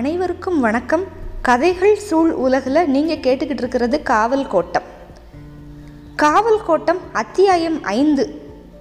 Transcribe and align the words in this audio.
அனைவருக்கும் 0.00 0.60
வணக்கம். 0.60 1.02
கதைகள் 1.42 1.96
சூழ் 1.96 2.30
உலகில் 2.30 2.88
நீங்கள் 2.88 3.16
கேட்டுக்கிட்டு 3.16 3.62
இருக்கிறது 3.62 4.02
காவல் 4.02 4.46
கோட்டம். 4.46 4.82
காவல் 6.16 6.64
கோட்டம் 6.64 7.00
அத்தியாயம் 7.12 7.82
ஐந்து. 7.82 8.24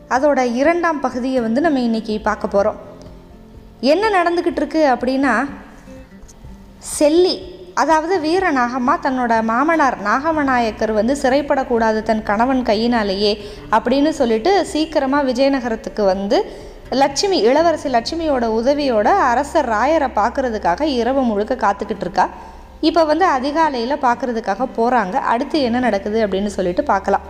அதோட 0.10 0.44
இரண்டாம் 0.54 1.00
பகுதியை 1.00 1.42
வந்து 1.42 1.62
நம்ம 1.62 1.80
இன்னைக்கு 1.80 2.20
பார்க்க 2.20 2.48
போகிறோம் 2.48 2.78
என்ன 3.80 4.24
நடந்துக்கிட்டு 4.24 4.56
இருக்கு 4.56 4.96
அப்படின்னா 4.96 5.48
செல்லி 6.78 7.58
அதாவது 7.74 8.20
வீர 8.20 8.52
நாகம்மா 8.52 8.96
தன்னோட 9.02 9.44
மாமனார் 9.44 9.98
நாகமநாயக்கர் 10.04 10.94
வந்து 10.94 11.16
சிறைப்படக்கூடாது 11.22 12.04
தன் 12.04 12.24
கணவன் 12.24 12.64
கையினாலேயே 12.64 13.44
அப்படின்னு 13.72 14.10
சொல்லிட்டு 14.10 14.66
சீக்கிரமாக 14.66 15.32
விஜயநகரத்துக்கு 15.32 16.06
வந்து 16.06 16.68
லட்சுமி 16.90 17.38
இளவரசி 17.40 17.90
லட்சுமியோட 17.90 18.46
உதவியோட 18.60 19.04
அரசர் 19.04 19.70
ராயரை 19.70 20.10
பார்க்கறதுக்காக 20.16 20.82
இரவு 20.82 21.22
முழுக்க 21.22 21.56
காத்துக்கிட்டு 21.56 22.00
இருக்கா. 22.00 22.30
இப்போ 22.82 23.04
வந்து 23.04 23.26
அதிகாலையில் 23.26 24.02
பார்க்கறதுக்காக 24.02 24.68
போகிறாங்க 24.78 25.14
அடுத்து 25.14 25.62
என்ன 25.62 25.80
நடக்குது 25.80 26.28
அப்படின்னு 26.28 26.46
சொல்லிட்டு 26.46 26.84
பார்க்கலாம். 26.84 27.22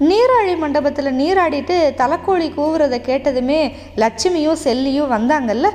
நீராழி 0.00 0.58
மண்டபத்தில் 0.58 1.18
நீராடிட்டு 1.18 1.76
தலைக்கோழி 2.00 2.48
கூவுறதை 2.56 3.00
கேட்டதுமே 3.10 3.72
லட்சுமியும் 3.96 4.62
செல்லியும் 4.64 5.12
வந்தாங்கல்ல? 5.16 5.68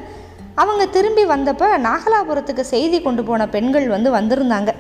அவங்க 0.56 0.86
திரும்பி 0.86 1.26
வந்தப்போ 1.26 1.68
நாகலாபுரத்துக்கு 1.88 2.62
செய்தி 2.62 3.02
கொண்டு 3.02 3.24
போன 3.24 3.50
பெண்கள் 3.50 3.88
வந்து 3.88 4.12
வந்திருந்தாங்க. 4.16 4.74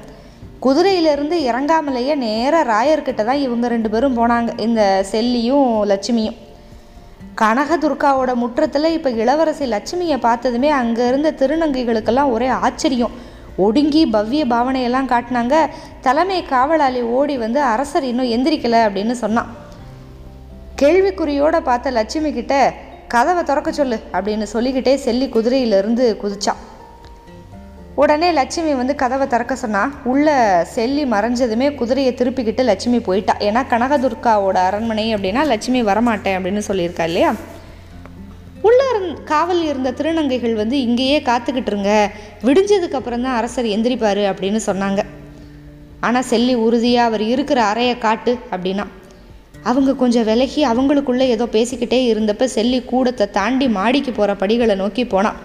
குதிரையிலேருந்து 0.63 1.37
இறங்காமலேயே 1.49 2.13
நேராக 2.15 2.69
ராயர்கிட்ட 2.73 3.21
தான் 3.29 3.41
இவங்க 3.45 3.67
ரெண்டு 3.73 3.89
பேரும் 3.93 4.17
போனாங்க. 4.19 4.49
இந்த 4.65 4.81
செல்லியும் 5.11 5.71
லட்சுமியும். 5.91 6.37
கனகதுர்காவோட 7.41 8.31
முற்றத்தில் 8.41 8.93
இப்போ 8.97 9.09
இளவரசி 9.21 9.65
லட்சுமியை 9.73 10.17
பார்த்ததுமே 10.27 10.69
அங்கே 10.79 11.07
இருந்த 11.07 11.29
திருநங்கைகளுக்கெல்லாம் 11.39 12.33
ஒரே 12.35 12.47
ஆச்சரியம். 12.47 13.15
ஒடுங்கி 13.65 14.03
பவ்ய 14.15 14.43
பாவனையெல்லாம் 14.53 15.11
காட்டினாங்க. 15.13 15.55
தலைமை 16.07 16.39
காவலாளி 16.53 17.01
ஓடி 17.17 17.37
வந்து 17.45 17.61
அரசர் 17.73 18.09
இன்னும் 18.11 18.31
எந்திரிக்கலை 18.35 18.81
அப்படின்னு 18.87 19.15
சொன்னான். 19.23 19.49
கேள்விக்குறியோட 20.81 21.57
பார்த்த 21.69 21.97
லட்சுமி 21.99 22.31
கிட்ட 22.33 22.55
கதவை 23.15 23.43
திறக்க 23.49 23.71
சொல்லு 23.71 23.99
அப்படின்னு 24.15 24.45
சொல்லிக்கிட்டே 24.53 24.95
செல்லி 25.07 25.27
குதிரையிலிருந்து 25.35 26.05
குதிச்சான். 26.21 26.61
உடனே 28.01 28.31
லட்சுமி 28.31 28.71
வந்து 28.73 28.93
கதவை 28.95 29.27
திறக்க 29.27 29.55
சொன்னா 29.55 29.81
உள்ள 30.11 30.27
செல்லி 30.75 31.03
மறைஞ்சதுமே 31.05 31.75
குதிரையை 31.75 32.13
திருப்பிக்கிட்டு 32.13 32.63
லட்சுமி 32.63 32.99
போயிட்டா. 32.99 33.33
ஏன்னா 33.47 33.61
கனகதுர்காவோட 33.73 34.57
அரண்மனை 34.69 35.15
அப்படின்னா 35.15 35.41
லட்சுமி 35.51 35.81
வரமாட்டேன் 35.83 36.37
அப்படின்னு 36.37 36.63
சொல்லியிருக்கா 36.69 37.03
இல்லையா? 37.03 37.31
உள்ளே 38.61 38.85
இருந் 38.91 39.13
காவல் 39.23 39.61
இருந்த 39.63 39.89
திருநங்கைகள் 39.91 40.53
வந்து 40.53 40.81
இங்கேயே 40.81 41.19
காத்துக்கிட்டு 41.19 41.71
இருங்க. 41.73 41.91
விடிஞ்சதுக்கு 42.47 42.99
அப்புறம் 42.99 43.21
தான் 43.21 43.37
அரசர் 43.39 43.69
எந்திரிப்பார் 43.75 44.23
அப்படின்னு 44.31 44.61
சொன்னாங்க. 44.69 45.01
ஆனால் 45.99 46.29
செல்லி 46.33 46.55
உறுதியாக 46.65 47.09
அவர் 47.09 47.23
இருக்கிற 47.33 47.59
அறையை 47.63 47.97
காட்டு 47.97 48.31
அப்படின்னா 48.51 48.85
அவங்க 49.63 49.91
கொஞ்சம் 49.95 50.25
விலகி 50.25 50.61
அவங்களுக்குள்ளே 50.65 51.25
ஏதோ 51.35 51.45
பேசிக்கிட்டே 51.51 51.99
இருந்தப்ப 52.11 52.43
செல்லி 52.43 52.79
கூடத்தை 52.91 53.25
தாண்டி 53.31 53.67
மாடிக்கு 53.67 54.11
போகிற 54.11 54.33
படிகளை 54.35 54.75
நோக்கி 54.75 55.05
போனான் 55.05 55.37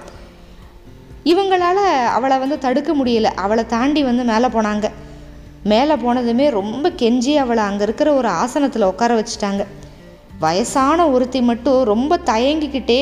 இவங்களால 1.31 1.79
அவளை 2.17 2.37
வந்து 2.39 2.57
தடுக்க 2.59 2.91
முடியல. 2.95 3.29
அவளை 3.45 3.65
தாண்டி 3.67 4.03
வந்து 4.09 4.25
மேலே 4.31 4.49
போனாங்க. 4.57 4.87
மேலே 5.65 5.95
போனதுமே 5.95 6.47
ரொம்ப 6.51 6.91
கெஞ்சி 7.01 7.33
அவளை 7.37 7.63
அங்கே 7.65 7.83
இருக்கிற 7.83 8.09
ஒரு 8.15 8.29
ஆசனத்தில் 8.43 8.89
உட்கார 8.91 9.13
வச்சுட்டாங்க. 9.21 9.63
வயசான 10.39 11.09
ஒருத்தி 11.11 11.41
மட்டும் 11.41 11.81
ரொம்ப 11.83 12.19
தயங்கிக்கிட்டே 12.25 13.01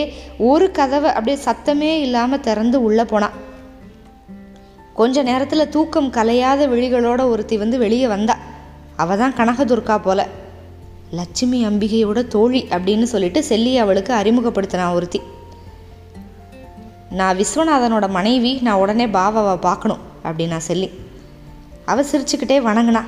ஒரு 0.50 0.66
கதவை 0.70 1.10
அப்படியே 1.10 1.38
சத்தமே 1.44 1.91
இல்லாமல் 2.00 2.44
திறந்து 2.47 2.78
உள்ளே 2.82 3.04
போனான் 3.04 3.34
கொஞ்ச 4.94 5.22
நேரத்தில் 5.22 5.69
தூக்கம் 5.69 6.10
கலையாத 6.12 6.60
விழிகளோட 6.72 7.22
ஒருத்தி 7.28 7.56
வந்து 7.56 7.78
வெளியே 7.78 8.06
வந்தா. 8.06 8.37
அவள் 8.97 9.19
தான் 9.19 9.37
கனகதுர்கா 9.41 9.97
போல. 9.98 10.20
லட்சுமி 11.10 11.58
அம்பிகையோட 11.66 12.20
தோழி 12.26 12.62
அப்படின்னு 12.70 13.06
சொல்லிட்டு 13.14 13.43
செல்லி 13.44 13.72
அவளுக்கு 13.78 14.12
அறிமுகப்படுத்தினான் 14.14 14.94
ஒருத்தி. 14.94 15.20
நான் 17.11 17.37
விஸ்வநாதனோட 17.37 18.09
மனைவி 18.09 18.59
நான் 18.62 18.78
உடனே 18.78 19.06
பாபாவை 19.06 19.56
பார்க்கணும் 19.56 19.99
அப்படின்னா 20.25 20.56
சொல்லி 20.56 20.91
அவ 21.84 22.03
சிரிச்சுக்கிட்டே 22.03 22.59
வணங்கினா 22.62 23.03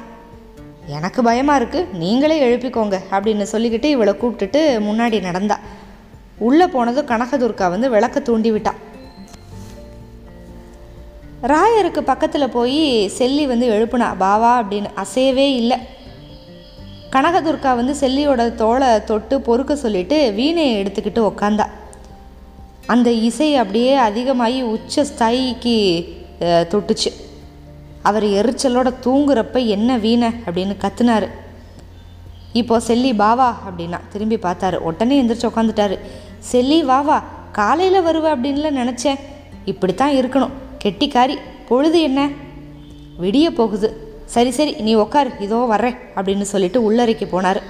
எனக்கு 0.87 1.23
பயமாக 1.23 1.65
இருக்குது 1.65 1.91
நீங்களே 1.93 2.37
எழுப்பிக்கோங்க 2.47 2.99
அப்படின்னு 3.11 3.47
சொல்லிக்கிட்டு 3.53 3.85
இவளை 3.85 4.15
கூப்பிட்டுட்டு 4.15 4.61
முன்னாடி 4.81 5.21
நடந்தா. 5.21 5.59
உள்ளே 6.39 6.67
போனதும் 6.67 7.07
கனகதுர்கா 7.07 7.71
வந்து 7.71 7.91
விளக்க 7.91 8.21
தூண்டிவிட்டா 8.21 8.73
ராயருக்கு 11.43 12.01
பக்கத்தில் 12.01 12.49
போய் 12.49 13.09
செல்லி 13.09 13.47
வந்து 13.47 13.71
எழுப்புனா 13.71 14.17
பாவா 14.19 14.63
அப்படின்னு 14.63 14.89
அசையவே 14.97 15.55
இல்லை. 15.55 15.77
கனகதுர்கா 17.11 17.75
வந்து 17.77 17.95
செல்லியோட 18.01 18.55
தோலை 18.55 19.05
தொட்டு 19.05 19.41
பொறுக்க 19.41 19.77
சொல்லிட்டு 19.77 20.33
வீணையை 20.37 20.73
எடுத்துக்கிட்டு 20.83 21.21
உக்காந்தா. 21.21 21.67
அந்த 22.93 23.09
இசை 23.29 23.49
அப்படியே 23.63 23.95
அதிகமாகி 24.09 24.61
உச்ச 24.75 25.05
ஸ்தாயிக்கு 25.11 25.75
தொட்டுச்சு. 26.73 27.11
அவர் 28.09 28.27
எரிச்சலோட 28.41 28.89
தூங்குறப்ப 29.05 29.67
என்ன 29.77 29.99
வீணை 30.05 30.29
அப்படின்னு 30.47 30.75
கத்துனார். 30.85 31.27
இப்போ 32.61 32.77
செல்லி 32.89 33.11
பாவா 33.23 33.49
அப்படின்னா 33.69 33.99
திரும்பி 34.13 34.37
பார்த்தாரு. 34.45 34.77
உடனே 34.89 35.17
எந்திரிச்சு 35.23 35.51
உட்காந்துட்டாரு 35.51 35.97
செல்லி 36.51 36.79
வாவா 36.91 37.19
காலையில் 37.59 38.07
வருவ 38.09 38.27
அப்படின்லாம் 38.35 38.81
நினச்சேன். 38.83 39.21
இப்படித்தான் 39.73 40.17
இருக்கணும். 40.21 40.55
கெட்டிக்காரி 40.85 41.37
பொழுது 41.69 41.99
என்ன? 42.09 42.21
விடிய 43.23 43.49
போகுது. 43.59 43.89
சரி 44.35 44.51
சரி 44.59 44.73
நீ 44.87 44.93
உக்கார். 45.05 45.31
இதோ 45.47 45.59
வர்றேன் 45.73 45.99
அப்படின்னு 46.17 46.47
சொல்லிட்டு 46.53 46.79
உள்ளறைக்கு 46.89 47.27
போனார். 47.35 47.61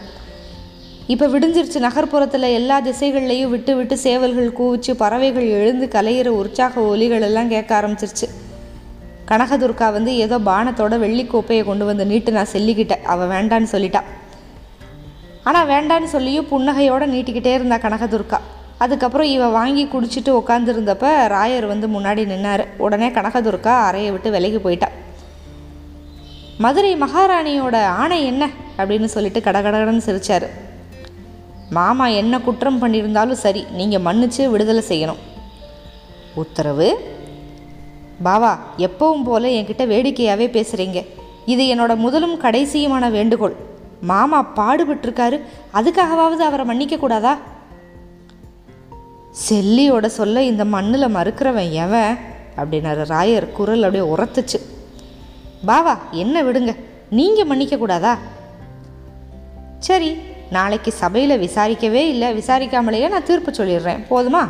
இப்போ 1.13 1.27
விடிஞ்சிருச்சு 1.27 1.79
நகர்ப்புறத்தில் 1.79 2.53
எல்லா 2.53 2.81
திசைகள்லையும் 2.81 3.49
விட்டு 3.49 3.77
விட்டு 3.77 3.99
சேவல்கள் 3.99 4.53
கூவிச்சு 4.59 4.95
பறவைகள் 4.95 5.49
எழுந்து 5.49 5.87
கலையிற 5.87 6.27
உற்சாக 6.27 6.81
ஒலிகள் 6.81 7.23
எல்லாம் 7.23 7.49
கேட்க 7.49 7.81
ஆரம்பிச்சிருச்சு. 7.81 8.27
கனகதுர்கா 9.29 9.93
வந்து 9.93 10.17
ஏதோ 10.17 10.39
பானத்தோட 10.39 10.99
வெள்ளி 10.99 11.27
கோப்பையை 11.27 11.65
கொண்டு 11.65 11.85
வந்து 11.85 12.07
நீட்டு 12.07 12.33
நான் 12.33 12.53
செல்லிக்கிட்டேன் 12.53 13.03
அவள் 13.03 13.29
வேண்டான்னு 13.29 13.67
சொல்லிட்டா. 13.73 14.03
ஆனால் 15.45 15.69
வேண்டான்னு 15.69 16.05
சொல்லியும் 16.05 16.47
புன்னகையோடு 16.51 17.07
நீட்டிக்கிட்டே 17.07 17.55
இருந்தா 17.55 17.77
கனகதுர்கா. 17.77 18.41
அதுக்கப்புறம் 18.79 19.27
இவ 19.27 19.49
வாங்கி 19.49 19.85
குடிச்சிட்டு 19.85 20.29
உட்காந்துருந்தப்ப 20.29 21.07
ராயர் 21.29 21.67
வந்து 21.67 21.87
முன்னாடி 21.87 22.27
நின்னார். 22.27 22.67
உடனே 22.77 23.09
கனகதுர்கா 23.09 23.79
அறையை 23.81 24.11
விட்டு 24.11 24.31
விலகி 24.31 24.59
போயிட்டா. 24.59 24.89
மதுரை 26.59 26.97
மகாராணியோட 26.97 27.85
ஆணை 27.85 28.25
என்ன? 28.25 28.49
அப்படின்னு 28.79 29.05
சொல்லிட்டு 29.05 29.41
கடகடகடன்னு 29.41 30.07
சிரிச்சாரு. 30.07 30.49
மாமா 31.71 32.07
என்ன 32.07 32.41
குற்றம் 32.41 32.83
பண்ணியிருந்தாலும் 32.83 33.41
சரி 33.45 33.67
நீங்கள் 33.71 34.01
மன்னிச்சு 34.01 34.51
விடுதலை 34.51 34.83
செய்யணும். 34.89 35.21
உத்தரவு? 36.35 37.17
பாவா 38.25 38.59
எப்பவும் 38.77 39.25
போல 39.25 39.49
என்கிட்ட 39.49 39.87
வேடிக்கையாகவே 39.87 40.47
பேசுகிறீங்க 40.47 41.07
இது 41.47 41.63
என்னோட 41.75 41.97
முதலும் 41.97 42.41
கடைசியுமான 42.41 43.11
வேண்டுகோள். 43.11 43.57
மாமா 44.01 44.53
பாடுபட்டிருக்காரு 44.57 45.41
அதுக்காகவாவது 45.75 46.45
அவரை 46.49 46.67
மன்னிக்கக்கூடாதா? 46.67 47.37
செல்லியோட 49.49 50.07
சொல்ல 50.07 50.43
இந்த 50.43 50.65
மண்ணில் 50.65 51.15
மறுக்கிறவன் 51.15 51.71
எவன்? 51.71 52.19
அப்படின்னாரு 52.57 53.05
ராயர் 53.09 53.53
குரல் 53.53 53.83
அப்படியே 53.83 54.15
உரத்துச்சு. 54.15 54.61
பாவா 55.67 55.99
என்ன 56.11 56.43
விடுங்க 56.43 56.77
நீங்கள் 57.11 57.47
மன்னிக்கக்கூடாதா? 57.47 58.19
சரி 59.79 60.19
நாளைக்கு 60.51 60.93
சபையில் 60.93 61.49
விசாரிக்கவே 61.49 62.09
இல்லை. 62.09 62.39
விசாரிக்காமலேயே 62.39 63.09
நான் 63.09 63.25
தீர்ப்பு 63.25 63.51
சொல்லிடுறேன். 63.51 64.05
போதுமா? 64.11 64.49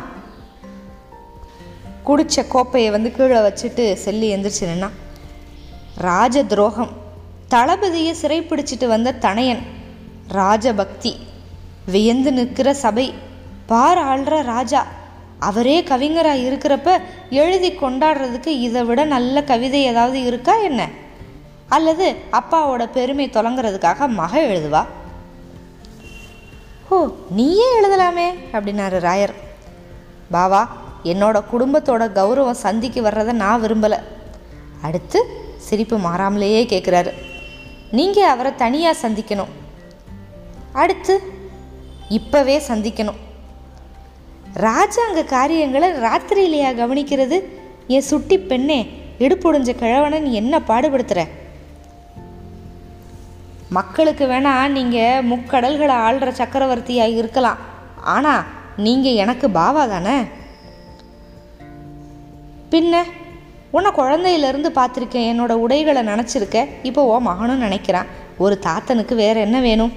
குடித்த 2.03 2.43
கோப்பையை 2.43 2.91
வந்து 2.91 3.11
கீழே 3.11 3.37
வச்சுட்டு 3.37 3.93
செல்லி 3.93 4.35
எந்திரிச்சு 4.35 4.61
நின்னா. 4.61 4.89
ராஜ 5.97 6.43
துரோகம். 6.43 6.89
தளபதியை 7.49 8.15
சிறைப்பிடிச்சிட்டு 8.21 8.87
வந்த 8.87 9.15
தனையன் 9.21 9.59
ராஜபக்தி 10.33 11.15
வியந்து 11.85 12.33
நிற்கிற 12.33 12.73
சபை 12.73 13.13
பார் 13.65 13.97
ஆள்ற 13.97 14.43
ராஜா. 14.43 14.87
அவரே 15.39 15.83
கவிஞராக 15.83 16.37
இருக்கிறப்ப 16.37 17.01
எழுதி 17.29 17.71
கொண்டாடுறதுக்கு 17.71 18.47
இதை 18.47 18.83
விட 18.83 19.03
நல்ல 19.03 19.43
கவிதை 19.43 19.83
ஏதாவது 19.83 20.23
இருக்கா 20.23 20.55
என்ன? 20.55 20.89
அல்லது 21.67 22.15
அப்பாவோட 22.31 22.87
பெருமை 22.91 23.29
தொலங்குறதுக்காக 23.29 24.07
மக 24.07 24.41
எழுதுவா? 24.41 24.85
ஓ 26.95 26.97
நீயே 27.37 27.65
எழுதலாமே 27.79 28.25
அப்படின்னாரு 28.51 28.97
ராயர். 29.05 29.33
பாவா 30.33 30.61
என்னோட 31.03 31.37
குடும்பத்தோட 31.51 32.03
கௌரவம் 32.17 32.63
சந்திக்கு 32.65 33.01
வர்றதை 33.01 33.33
நான் 33.33 33.63
விரும்பலை. 33.63 33.99
அடுத்து 34.81 35.19
சிரிப்பு 35.57 35.97
மாறாமலேயே 35.97 36.61
கேட்குறாரு 36.65 37.11
நீங்கள் 37.91 38.31
அவரை 38.33 38.51
தனியாக 38.55 39.01
சந்திக்கணும். 39.03 39.51
அடுத்து 40.73 41.15
இப்போவே 42.17 42.57
சந்திக்கணும். 42.67 43.19
ராஜாங்க 44.67 45.23
காரியங்களை 45.25 45.89
ராத்திரியிலையா 46.05 46.71
கவனிக்கிறது? 46.81 47.37
என் 47.87 48.09
சுட்டி 48.11 48.39
பெண்ணே 48.39 48.79
இடுப்புடிஞ்ச 49.19 49.71
கிழவனை 49.75 50.19
நீ 50.19 50.31
என்ன 50.33 50.59
பாடுபடுத்துகிற 50.59 51.21
மக்களுக்கு 53.77 54.25
வேணா 54.25 54.51
நீங்கள் 54.75 55.25
முக்கடல்களை 55.31 55.95
ஆள்ற 56.05 56.29
சக்கரவர்த்தியாக 56.39 57.15
இருக்கலாம். 57.19 57.59
ஆனால் 58.13 58.45
நீங்கள் 58.85 59.19
எனக்கு 59.23 59.47
பாவா 59.49 59.83
தானே? 59.87 60.15
பின்ன 62.71 63.03
உன்னை 63.71 63.89
குழந்தையிலேருந்து 63.97 64.69
பார்த்துருக்கேன் 64.77 65.27
என்னோட 65.31 65.53
உடைகளை 65.65 66.01
நினச்சிருக்க. 66.11 66.67
இப்போ 66.89 67.01
ஓ 67.11 67.19
மகனும் 67.19 67.63
நினைக்கிறான். 67.65 68.09
ஒரு 68.37 68.59
தாத்தனுக்கு 68.67 69.15
வேற 69.15 69.35
என்ன 69.39 69.59
வேணும்? 69.59 69.93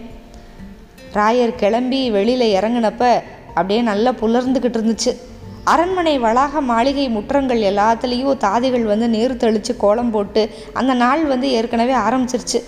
ராயர் 1.19 1.59
கிளம்பி 1.63 2.11
வெளியில் 2.11 2.47
இறங்கினப்ப 2.59 3.03
அப்படியே 3.55 3.81
நல்லா 3.83 4.13
புலர்ந்துக்கிட்டு 4.21 4.79
இருந்துச்சு. 4.79 5.13
அரண்மனை 5.73 6.15
வளாக 6.19 6.61
மாளிகை 6.61 7.09
முற்றங்கள் 7.17 7.61
எல்லாத்துலேயும் 7.71 8.41
தாதிகள் 8.47 8.87
வந்து 8.93 9.09
நீர் 9.09 9.41
தெளித்து 9.43 9.73
கோலம் 9.77 10.11
போட்டு 10.11 10.43
அந்த 10.73 10.93
நாள் 10.95 11.25
வந்து 11.25 11.49
ஏற்கனவே 11.51 11.95
ஆரம்பிச்சிருச்சு. 12.07 12.61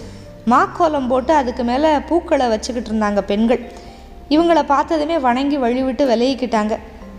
மாக்கோலம் 0.52 1.08
போட்டு 1.08 1.32
அதுக்கு 1.34 1.64
மேலே 1.64 1.90
பூக்களை 1.98 2.46
வச்சுக்கிட்டு 2.48 2.90
இருந்தாங்க 2.90 3.20
பெண்கள். 3.20 3.72
இவங்களை 4.28 4.62
பார்த்ததுமே 4.62 5.18
வணங்கி 5.18 5.58
வழிவிட்டு 5.58 6.04
விலகிக்கிட்டாங்க. 6.10 6.78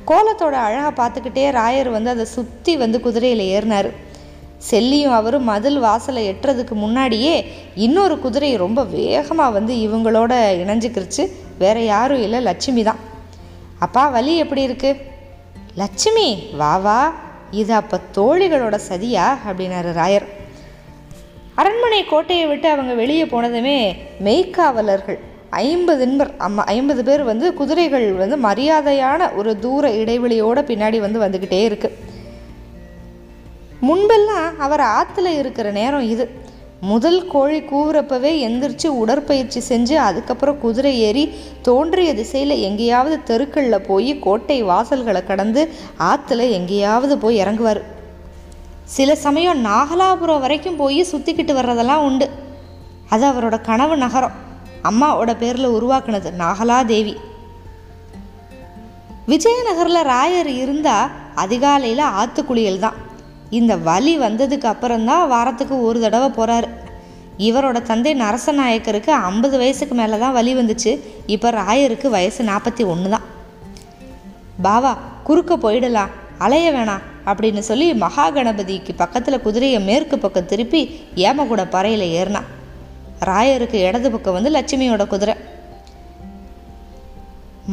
கோலத்தோட 0.10 0.56
அழகை 0.66 0.92
பார்த்துக்கிட்டே 1.00 1.45
ராயர் 1.60 1.89
வந்து 1.89 2.10
அதை 2.10 2.25
சுற்றி 2.25 2.77
வந்து 2.77 3.01
குதிரையில் 3.01 3.44
ஏறினார். 3.56 3.89
செல்லியும் 4.72 5.16
அவரும் 5.19 5.44
மதில் 5.44 5.80
வாசலை 5.80 6.22
எட்டுறதுக்கு 6.31 6.72
முன்னாடியே 6.72 7.33
இன்னொரு 7.75 8.19
குதிரை 8.19 8.56
ரொம்ப 8.56 8.83
வேகமாக 8.83 9.51
வந்து 9.51 9.74
இவங்களோட 9.75 10.33
இணைஞ்சிக்கிருச்சு. 10.62 11.31
வேற 11.57 11.80
யாரும் 11.80 12.22
இல்லை 12.22 12.39
லட்சுமி 12.39 12.83
தான். 12.83 13.01
அப்பா 13.80 14.07
வலி 14.07 14.38
எப்படி 14.38 14.62
இருக்கு? 14.62 14.98
லட்சுமி 15.75 16.48
வா 16.57 16.77
வா. 16.77 17.13
இது 17.51 17.74
அப்போ 17.74 18.00
தோழிகளோட 18.16 18.80
சதியா? 18.89 19.25
அப்படின்னாரு 19.48 19.92
ராயர். 20.01 20.27
அரண்மனை 21.55 22.03
கோட்டையை 22.03 22.47
விட்டு 22.47 22.69
அவங்க 22.69 22.93
வெளியே 22.93 23.25
போனதுமே 23.25 23.95
மெய்க்காவலர்கள். 24.23 25.19
ஐம்பது 25.49 26.07
நண்பர் 26.07 26.31
அம்மா 26.37 26.63
ஐம்பது 26.63 27.03
பேர் 27.03 27.23
வந்து 27.23 27.53
குதிரைகள் 27.53 28.11
வந்து 28.11 28.37
மரியாதையான 28.37 29.35
ஒரு 29.35 29.59
தூர 29.59 29.89
இடைவெளியோட 29.89 30.59
பின்னாடி 30.69 30.99
வந்து 30.99 31.19
வந்துக்கிட்டே 31.19 31.63
இருக்கு. 31.63 31.97
முன்பெல்லாம் 33.81 34.57
அவர் 34.57 34.79
ஆற்றுல 34.79 35.25
இருக்கிற 35.25 35.71
நேரம் 35.71 36.09
இது. 36.09 36.29
முதல் 36.81 37.27
கோழி 37.27 37.59
கூவுறப்பவே 37.59 38.31
எந்திரிச்சு 38.47 38.87
உடற்பயிற்சி 38.87 39.61
செஞ்சு 39.69 39.95
அதுக்கப்புறம் 39.95 40.59
குதிரை 40.59 40.99
ஏறி 40.99 41.33
தோன்றிய 41.61 42.13
திசையில் 42.13 42.61
எங்கேயாவது 42.61 43.23
தெருக்களில் 43.23 43.85
போய் 43.87 44.19
கோட்டை 44.19 44.63
வாசல்களை 44.63 45.23
கடந்து 45.25 45.69
ஆற்றுல 45.99 46.49
எங்கேயாவது 46.49 47.17
போய் 47.17 47.39
இறங்குவார். 47.39 47.81
சில 48.85 49.15
சமயம் 49.15 49.65
நாகலாபுரம் 49.65 50.39
வரைக்கும் 50.39 50.75
போய் 50.75 51.05
சுற்றிக்கிட்டு 51.11 51.53
வர்றதெல்லாம் 51.57 52.03
உண்டு. 52.07 52.29
அது 53.09 53.25
அவரோட 53.27 53.61
கனவு 53.61 53.97
நகரம். 53.97 54.31
அம்மாவோட 54.83 55.37
பேரில் 55.37 55.69
உருவாக்குனது 55.69 56.31
நாகலாதேவி. 56.31 57.15
விஜயநகரில் 59.27 60.07
ராயர் 60.13 60.45
இருந்தால் 60.45 61.09
அதிகாலையில் 61.35 62.03
ஆற்றுக்குளியல் 62.03 62.79
தான். 62.79 62.93
இந்த 63.49 63.77
வலி 63.77 64.19
வந்ததுக்கு 64.19 64.65
அப்புறம்தான் 64.65 65.27
வாரத்துக்கு 65.27 65.83
ஒரு 65.83 65.99
தடவை 65.99 66.29
போகிறாரு 66.29 66.69
இவரோட 67.38 67.81
தந்தை 67.81 68.19
நரசநாயக்கருக்கு 68.19 69.09
ஐம்பது 69.09 69.57
வயசுக்கு 69.57 69.95
மேலே 69.95 70.17
தான் 70.17 70.33
வலி 70.33 70.55
வந்துச்சு. 70.55 70.99
இப்போ 71.25 71.51
ராயருக்கு 71.51 72.07
வயசு 72.09 72.43
நாற்பத்தி 72.43 72.85
ஒன்று 72.85 73.09
தான். 73.09 73.25
பாவா 74.61 74.97
குறுக்க 75.23 75.57
போயிடலாம். 75.57 76.09
அலைய 76.38 76.71
வேணாம். 76.71 77.01
அப்படின்னு 77.25 77.62
சொல்லி 77.69 77.88
மகா 78.04 78.25
கணபதிக்கு 78.31 78.92
பக்கத்தில் 78.95 79.44
குதிரையை 79.45 79.80
மேற்கு 79.89 80.18
பக்கம் 80.18 80.50
திருப்பி 80.51 80.81
ஏமகுட 81.16 81.63
பறையில் 81.75 82.06
ஏறினான் 82.18 82.50
ராயருக்கு 83.30 83.77
இடது 83.88 84.12
பக்கம் 84.12 84.38
வந்து 84.38 84.51
லட்சுமியோட 84.57 85.04
குதிரை. 85.07 85.36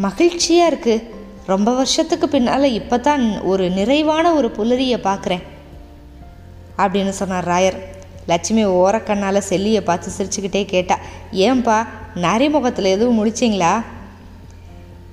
மகிழ்ச்சியாக 0.04 0.70
இருக்குது 0.72 1.04
ரொம்ப 1.46 1.70
வருஷத்துக்கு 1.74 2.28
பின்னால் 2.28 2.74
இப்போ 2.80 2.98
தான் 2.98 3.24
ஒரு 3.50 3.64
நிறைவான 3.70 4.26
ஒரு 4.34 4.50
புலரியை 4.58 4.98
பார்க்குறேன் 5.08 5.42
அப்படின்னு 6.82 7.12
சொன்னார் 7.20 7.48
ராயர். 7.48 7.78
லட்சுமி 8.26 8.64
ஓரக்கண்ணால் 8.64 9.46
செல்லியை 9.48 9.80
பார்த்து 9.80 10.10
சிரிச்சுக்கிட்டே 10.16 10.62
கேட்டா 10.64 10.96
ஏன்பா 11.46 11.78
நரிமுகத்தில் 12.24 12.92
எதுவும் 12.96 13.18
முடிச்சிங்களா? 13.18 13.72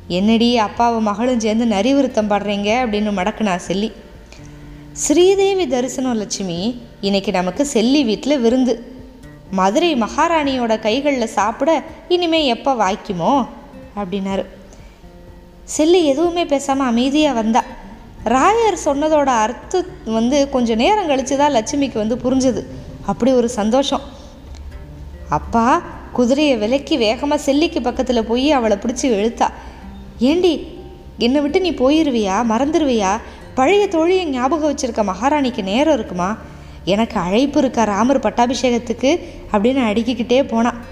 என்னடி 0.08 0.58
அப்பாவும் 0.58 1.04
மகளும் 1.04 1.40
சேர்ந்து 1.40 1.66
நரி 1.66 1.94
விருத்தம் 1.94 2.30
பாடுறீங்க? 2.30 2.70
அப்படின்னு 2.84 3.12
மடக்குனா 3.20 3.56
செல்லி. 3.56 3.90
ஸ்ரீதேவி 4.94 5.68
தரிசனம் 5.68 6.18
லட்சுமி 6.18 6.82
இன்னைக்கு 7.02 7.32
நமக்கு 7.32 7.66
செல்லி 7.66 8.04
வீட்டில் 8.04 8.40
விருந்து. 8.40 8.92
மதுரை 9.52 9.96
மகாராணியோட 9.96 10.80
கைகளில் 10.80 11.28
சாப்பிட 11.28 11.84
இனிமே 12.08 12.46
எப்போ 12.46 12.74
வாய்க்குமோ? 12.74 13.48
அப்படின்னாரு. 13.96 14.46
செல்லி 15.64 16.06
எதுவுமே 16.06 16.46
பேசாமல் 16.46 16.88
அமைதியாக 16.88 17.42
வந்தா. 17.42 17.64
ராயர் 18.26 18.78
சொன்னதோட 18.86 19.26
அர்த்தம் 19.26 19.86
வந்து 20.06 20.50
கொஞ்சம் 20.50 20.78
நேரம் 20.78 21.08
கழித்து 21.08 21.38
தான் 21.38 21.54
லட்சுமிக்கு 21.54 21.94
வந்து 21.94 22.16
புரிஞ்சுது. 22.16 22.66
அப்படி 23.06 23.32
ஒரு 23.32 23.50
சந்தோஷம். 23.50 24.02
அப்பா 25.30 25.82
குதிரையை 26.14 26.58
விலக்கி 26.58 26.98
வேகமாக 26.98 27.42
செல்லிக்கு 27.42 27.82
பக்கத்தில் 27.82 28.26
போய் 28.26 28.52
அவளை 28.52 28.78
பிடிச்சி 28.78 29.02
இழுத்தா. 29.02 29.50
ஏண்டி 30.20 30.68
என்னை 31.18 31.42
விட்டு 31.42 31.62
நீ 31.62 31.72
போயிருவியா? 31.72 32.44
மறந்துடுவியா 32.50 33.20
பழைய 33.56 33.88
தோழியை 33.88 34.24
ஞாபகம் 34.24 34.76
வச்சிருக்க 34.76 35.12
மகாராணிக்கு 35.12 35.64
நேரம் 35.64 35.94
இருக்குமா? 35.94 36.38
எனக்கு 36.86 37.20
அழைப்பு 37.20 37.60
இருக்கா 37.60 37.84
ராமர் 37.84 38.20
பட்டாபிஷேகத்துக்கு? 38.20 39.20
அப்படின்னு 39.52 39.84
அடுக்கிக்கிட்டே 39.92 40.48
போனான் 40.48 40.86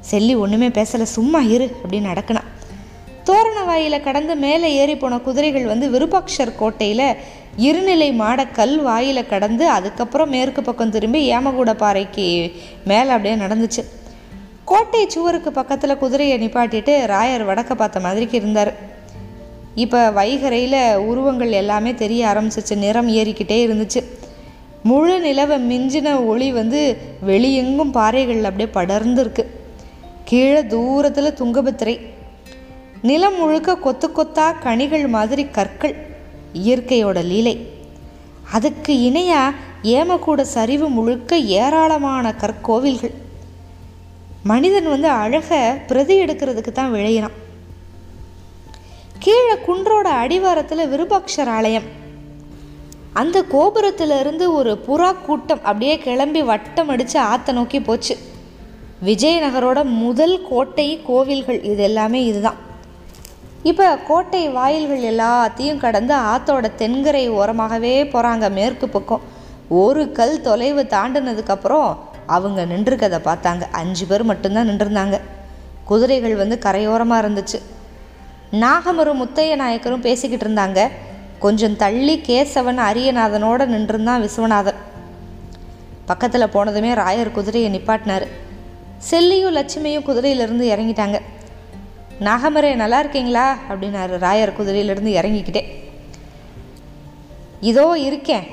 செல்லி 0.00 0.34
ஒன்றுமே 0.34 0.68
பேசலை 0.68 1.02
சும்மா 1.02 1.40
இரு 1.40 1.76
அப்படின்னு 1.84 2.00
நடக்கினான் 2.00 2.56
தோரண 3.24 3.62
வாயில 3.62 4.00
கடந்து 4.00 4.36
மேலே 4.36 4.72
ஏறி 4.72 4.96
போன 4.96 5.18
குதிரைகள் 5.18 5.64
வந்து 5.64 5.90
விருபாக்ஷர் 5.90 6.56
கோட்டையில் 6.56 7.16
இருநிலை 7.58 8.14
மாட 8.14 8.46
கல் 8.46 8.86
வாயில 8.86 9.26
கடந்து 9.26 9.68
அதுக்கப்புறம் 9.68 10.28
மேற்கு 10.28 10.62
பக்கம் 10.62 10.90
திரும்பி 10.90 11.32
ஏமகூட 11.32 11.74
பாறைக்கு 11.74 12.52
மேலே 12.84 13.10
அப்படியே 13.10 13.34
நடந்துச்சு. 13.34 13.84
கோட்டை 14.64 15.08
சுவருக்கு 15.08 15.52
பக்கத்தில் 15.52 15.96
குதிரையை 15.96 16.48
நிப்பாட்டிட்டு 16.48 17.06
ராயர் 17.06 17.44
வடக்க 17.44 17.74
பார்த்த 17.74 18.00
மாதிரிக்கு 18.00 18.34
இருந்தார். 18.34 18.74
இப்போ 19.84 19.98
வைகரையில் 20.10 20.80
உருவங்கள் 21.08 21.52
எல்லாமே 21.52 21.94
தெரிய 21.94 22.20
ஆரம்பிச்சிச்சு. 22.26 22.74
நிறம் 22.84 23.08
ஏறிக்கிட்டே 23.08 23.58
இருந்துச்சு. 23.66 24.00
முழு 24.82 25.14
நிலவை 25.20 25.56
மிஞ்சின 25.70 26.26
ஒளி 26.26 26.48
வந்து 26.52 26.80
வெளியெங்கும் 27.26 27.90
பாறைகள் 27.90 28.48
அப்படியே 28.48 28.70
படர்ந்துருக்கு. 28.74 29.44
கீழே 30.24 30.66
தூரத்தில் 30.66 31.36
துங்கபத்திரை. 31.40 31.94
நிலம் 33.02 33.38
முழுக்க 33.38 33.76
கொத்து 33.76 34.08
கொத்தா 34.08 34.46
கனிகள் 34.60 35.06
மாதிரி 35.16 35.44
கற்கள். 35.56 35.96
இயற்கையோட 36.66 37.18
லீலை. 37.32 37.56
அதுக்கு 38.52 38.92
இணையாக 39.02 39.56
ஏமக்கூட 39.82 40.40
சரிவு 40.56 40.88
முழுக்க 40.88 41.38
ஏராளமான 41.38 42.34
கற்கோவில்கள். 42.42 43.16
மனிதன் 44.42 44.88
வந்து 44.88 45.08
அழக 45.08 45.48
பிரதி 45.88 46.16
எடுக்கிறதுக்கு 46.24 46.72
தான் 46.78 46.92
விளையினான். 46.92 47.36
கீழே 49.24 49.54
குன்றோட 49.66 50.08
அடிவாரத்தில் 50.22 50.88
விருபாக்ஷர் 50.88 51.48
ஆலயம் 51.48 51.86
அந்த 53.12 53.38
கோபுரத்திலிருந்து 53.52 54.44
ஒரு 54.52 54.72
புறா 54.86 55.08
கூட்டம் 55.26 55.62
அப்படியே 55.62 55.98
கிளம்பி 55.98 56.42
வட்டம் 56.42 56.88
அடித்து 56.88 57.18
ஆற்ற 57.20 57.52
நோக்கி 57.52 57.80
போச்சு. 57.80 58.14
விஜயநகரோட 59.04 59.84
முதல் 59.84 60.36
கோட்டை 60.48 60.86
கோவில்கள் 61.06 61.58
இது 61.62 61.82
எல்லாமே 61.82 62.24
இதுதான். 62.24 62.58
இப்போ 63.62 63.86
கோட்டை 64.08 64.42
வாயில்கள் 64.48 65.02
எல்லாத்தையும் 65.12 65.82
கடந்து 65.84 66.14
ஆத்தோட 66.32 66.70
தென்கரை 66.82 67.24
ஓரமாகவே 67.30 67.94
போகிறாங்க 68.12 68.50
மேற்கு 68.58 68.88
பக்கம். 68.88 69.24
ஒரு 69.82 70.04
கல் 70.18 70.40
தொலைவு 70.40 70.82
தாண்டினதுக்கப்புறம் 70.82 71.96
அவங்க 72.26 72.60
நின்றுக்கதை 72.64 73.20
பார்த்தாங்க. 73.30 73.62
அஞ்சு 73.72 74.06
பேர் 74.06 74.22
மட்டும்தான் 74.22 74.68
நின்றுருந்தாங்க. 74.68 75.18
குதிரைகள் 75.84 76.36
வந்து 76.36 76.58
கரையோரமாக 76.66 77.22
இருந்துச்சு. 77.24 77.60
நாகமரும் 78.52 79.20
முத்தைய 79.24 79.56
நாயக்கரும் 79.56 80.00
பேசிக்கிட்டு 80.00 80.48
இருந்தாங்க. 80.48 80.88
கொஞ்சம் 81.38 81.76
தள்ளி 81.76 82.22
கேசவன் 82.26 82.78
அரியநாதனோட 82.78 83.66
நின்றுருந்தான் 83.66 84.28
விஸ்வநாதன். 84.28 84.74
பக்கத்தில் 86.06 86.52
போனதுமே 86.54 86.92
ராயர் 86.92 87.32
குதிரையை 87.32 87.74
நிப்பாட்டினார். 87.74 88.26
செல்லியும் 89.10 89.56
லட்சுமியும் 89.56 90.06
குதிரையிலிருந்து 90.06 90.76
இறங்கிட்டாங்க. 90.76 91.20
நாகமரே 92.20 92.74
நல்லா 92.74 92.98
இருக்கீங்களா? 92.98 93.56
அப்படின்னாரு 93.68 94.18
ராயர் 94.18 94.52
குதிரையிலிருந்து 94.58 95.12
இறங்கிக்கிட்டே. 95.14 95.64
இதோ 97.60 97.98
இருக்கேன். 97.98 98.46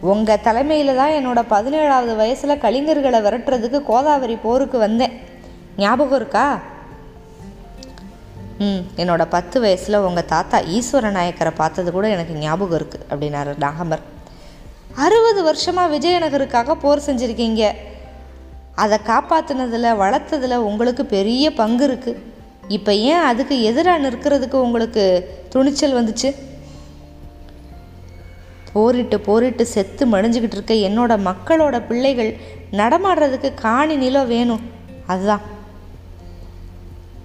உங்கள் 0.00 0.40
தலைமையில் 0.40 0.96
தான் 0.96 1.10
என்னோட 1.10 1.44
பதினேழாவது 1.50 2.16
வயசில் 2.16 2.60
கலிங்கர்களை 2.62 3.22
விரட்டுறதுக்கு 3.22 3.82
கோதாவரி 3.82 4.36
போருக்கு 4.36 4.78
வந்தேன். 4.78 5.20
ஞாபகம் 5.76 6.16
இருக்கா? 6.16 6.60
ம். 8.58 8.82
என்னோட 8.96 9.26
பத்து 9.28 9.60
வயசில் 9.60 9.96
உங்கள் 9.96 10.24
தாத்தா 10.24 10.60
ஈஸ்வர 10.60 11.10
நாயக்கரை 11.10 11.50
பார்த்தது 11.54 11.92
கூட 11.92 12.08
எனக்கு 12.08 12.34
ஞாபகம் 12.34 12.78
இருக்குது 12.78 13.04
அப்படின்னாரு 13.10 13.54
நாகம்பர் 13.58 14.00
அறுபது 14.94 15.42
வருஷமாக 15.42 15.98
விஜயநகருக்காக 15.98 16.74
போர் 16.74 17.02
செஞ்சுருக்கீங்க. 17.06 17.72
அதை 18.74 18.98
காப்பாற்றினதில் 19.06 19.96
வளர்த்ததில் 19.96 20.56
உங்களுக்கு 20.56 21.06
பெரிய 21.06 21.52
பங்கு 21.52 21.88
இருக்குது 21.88 22.18
இப்போ 22.68 22.94
ஏன் 22.94 23.20
அதுக்கு 23.20 23.62
எதிராக 23.62 24.08
நிற்கிறதுக்கு 24.08 24.54
உங்களுக்கு 24.54 25.30
துணிச்சல் 25.48 25.94
வந்துச்சு? 25.94 26.34
போரிட்டு 28.72 29.20
போரிட்டு 29.20 29.66
செத்து 29.66 30.06
மடிஞ்சுக்கிட்டு 30.06 30.56
இருக்க 30.56 30.74
என்னோட 30.74 31.18
மக்களோட 31.24 31.86
பிள்ளைகள் 31.86 32.36
நடமாடுறதுக்கு 32.70 33.54
காணி 33.54 33.96
நிலம் 33.96 34.26
வேணும். 34.26 34.60
அதுதான். 35.06 35.40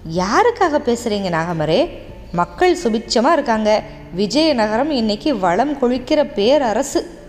யாருக்காக 0.08 0.78
பேசுகிறீங்க 0.78 1.28
நாகமரே? 1.28 1.90
மக்கள் 2.32 2.76
சுபிட்சமாக 2.76 3.32
இருக்காங்க. 3.32 3.82
விஜயநகரம் 4.16 4.90
இன்னைக்கு 4.90 5.38
வளம் 5.38 5.78
கொழிக்கிற 5.80 6.34
பேரரசு. 6.34 7.20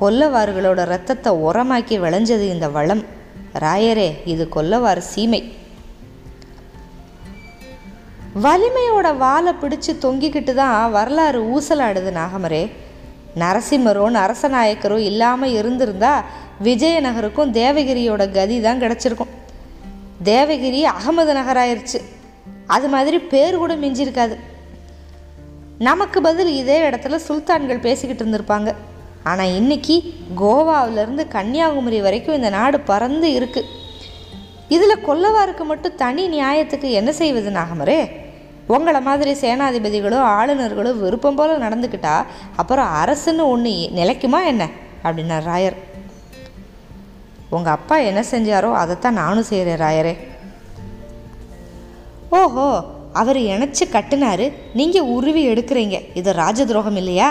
கொல்லவார்களோட 0.00 0.84
ரத்தத்தை 0.84 1.32
உரமாக்கி 1.32 1.98
விளைஞ்சது 2.00 2.40
இந்த 2.40 2.68
வளம். 2.68 3.04
ராயரே 3.58 4.14
இது 4.24 4.48
கொல்லவார் 4.48 5.02
சீமை. 5.14 5.52
வலிமையோட 8.42 9.16
வாலை 9.16 9.52
பிடிச்சு 9.52 9.92
தொங்கிக்கிட்டு 10.02 10.54
தான் 10.54 10.90
வரலாறு 10.90 11.42
ஊசலாடுது 11.44 12.12
நாகமரே. 12.20 12.70
நரசிம்மரோ 13.38 14.10
நரசநாயக்கரோ 14.18 14.96
இல்லாமல் 14.96 15.52
இருந்திருந்தா 15.52 16.22
விஜயநகருக்கும் 16.62 17.52
தேவகிரியோட 17.52 18.32
கதி 18.32 18.60
தான் 18.60 18.80
கிடச்சிருக்கும். 18.80 19.32
தேவகிரி 20.22 20.82
அகமது 20.82 21.32
நகராயிருச்சு. 21.32 22.00
அது 22.66 22.88
மாதிரி 22.88 23.18
பேர் 23.18 23.56
கூட 23.56 23.76
மிஞ்சிருக்காது. 23.76 24.36
நமக்கு 25.78 26.20
பதில் 26.20 26.54
இதே 26.54 26.88
இடத்துல 26.88 27.18
சுல்தான்கள் 27.28 27.80
பேசிக்கிட்டு 27.80 28.24
இருந்திருப்பாங்க. 28.24 28.74
ஆனால் 29.24 29.54
இன்னைக்கு 29.54 30.14
கோவாவிலேருந்து 30.36 31.28
கன்னியாகுமரி 31.28 32.00
வரைக்கும் 32.00 32.34
இந்த 32.34 32.50
நாடு 32.50 32.80
பறந்து 32.80 33.28
இருக்குது 33.28 33.82
இதில் 34.68 35.04
கொல்லவாருக்கு 35.06 35.64
மட்டும் 35.64 35.96
தனி 35.96 36.28
நியாயத்துக்கு 36.28 36.90
என்ன 36.90 37.12
செய்வது 37.12 37.50
நாகமரே? 37.50 38.10
உங்களை 38.66 39.00
மாதிரி 39.00 39.32
சேனாதிபதிகளோ 39.32 40.18
ஆளுநர்களோ 40.18 40.98
விருப்பம் 40.98 41.34
போல் 41.34 41.60
நடந்துக்கிட்டா 41.60 42.24
அப்புறம் 42.56 42.86
அரசுன்னு 42.86 43.42
ஒன்று 43.42 43.70
நிலைக்குமா 43.70 44.44
என்ன? 44.44 44.68
அப்படின்னார் 45.02 45.46
ராயர். 45.46 45.76
உங்கள் 47.56 47.74
அப்பா 47.76 47.96
என்ன 48.10 48.20
செஞ்சாரோ 48.32 48.70
அதைத்தான் 48.82 49.20
நானும் 49.22 49.48
செய்கிறேன் 49.50 49.82
ராயரே. 49.84 50.14
ஓஹோ 52.38 52.68
அவர் 53.20 53.38
இணைச்சி 53.50 53.84
கட்டினாரு 53.96 54.46
நீங்கள் 54.78 55.10
உருவி 55.16 55.42
எடுக்கிறீங்க. 55.50 55.96
இது 56.20 56.30
ராஜ 56.42 56.60
துரோகம் 56.70 56.98
இல்லையா? 57.02 57.28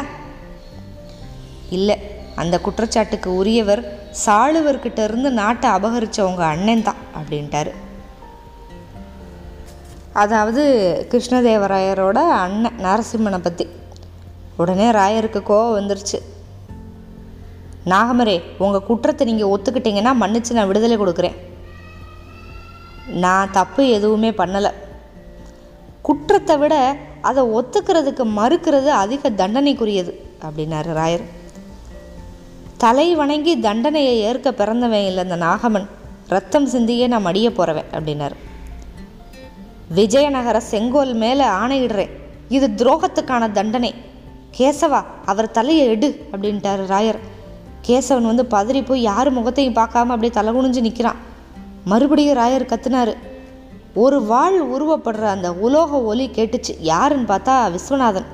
இல்லை 1.78 1.96
அந்த 2.42 2.56
குற்றச்சாட்டுக்கு 2.66 3.30
உரியவர் 3.40 3.82
சாளுவர்கிட்ட 4.26 5.00
இருந்து 5.08 5.30
நாட்டை 5.40 5.68
அபகரித்த 5.78 6.22
உங்கள் 6.30 6.52
அண்ணன் 6.54 6.86
தான் 6.88 7.02
அப்படின்ட்டாரு. 7.18 7.72
அதாவது 10.24 10.64
கிருஷ்ணதேவராயரோட 11.12 12.20
அண்ணன் 12.44 12.80
நரசிம்மனை 12.86 13.40
பற்றி 13.48 13.66
உடனே 14.62 14.88
ராயருக்கு 15.00 15.40
கோவம் 15.50 15.78
வந்துருச்சு. 15.78 16.18
நாகமரே 17.92 18.36
உங்கள் 18.64 18.86
குற்றத்தை 18.88 19.24
நீங்கள் 19.30 19.52
ஒத்துக்கிட்டீங்கன்னா 19.54 20.12
மன்னிச்சு 20.22 20.52
நான் 20.58 20.70
விடுதலை 20.70 20.98
கொடுக்குறேன். 20.98 21.38
நான் 23.24 23.52
தப்பு 23.52 23.88
எதுவுமே 23.88 24.30
பண்ணலை. 24.30 24.72
குற்றத்தை 26.02 26.58
விட 26.58 26.76
அதை 27.30 27.44
ஒத்துக்கிறதுக்கு 27.58 28.24
மறுக்கிறது 28.40 28.90
அதிக 29.04 29.30
தண்டனைக்குரியது 29.30 30.14
அப்படின்னாரு 30.46 30.92
ராயர். 31.00 31.26
தலை 32.78 33.08
வணங்கி 33.16 33.60
தண்டனையை 33.60 34.16
ஏற்க 34.30 34.54
பிறந்தவன் 34.54 35.06
இல்லை 35.10 35.24
அந்த 35.28 35.38
நாகமன். 35.46 35.88
ரத்தம் 36.28 36.68
சிந்தியே 36.70 37.08
நான் 37.08 37.28
மடிய 37.28 37.48
போகிறவன் 37.52 37.92
அப்படின்னாரு. 37.92 38.38
விஜயநகர 40.00 40.58
செங்கோல் 40.72 41.14
மேலே 41.14 41.46
ஆணையிடுறேன் 41.60 42.14
இது 42.56 42.68
துரோகத்துக்கான 42.80 43.52
தண்டனை. 43.52 43.94
கேசவா 44.58 45.04
அவர் 45.26 45.56
தலையை 45.58 45.86
எடு 45.88 46.10
அப்படின்ட்டாரு 46.32 46.84
ராயர். 46.94 47.20
கேசவன் 47.88 48.30
வந்து 48.32 48.46
பதறி 48.52 48.82
போய் 48.86 49.02
யார் 49.02 49.30
முகத்தையும் 49.32 49.76
பார்க்காம 49.76 50.14
அப்படியே 50.16 50.34
தலை 50.38 50.52
குனிஞ்சு 50.54 50.82
நிற்கிறான் 50.82 51.20
மறுபடியும் 51.86 52.38
ராயர் 52.38 52.72
கத்துனாரு. 52.72 53.14
ஒரு 53.94 54.18
வாள் 54.22 54.58
உருவப்படுற 54.76 55.26
அந்த 55.36 55.54
உலோக 55.66 56.02
ஒலி 56.02 56.26
கேட்டுச்சு. 56.36 56.74
யாருன்னு 56.92 57.28
பார்த்தா 57.34 57.56
விஸ்வநாதன். 57.76 58.30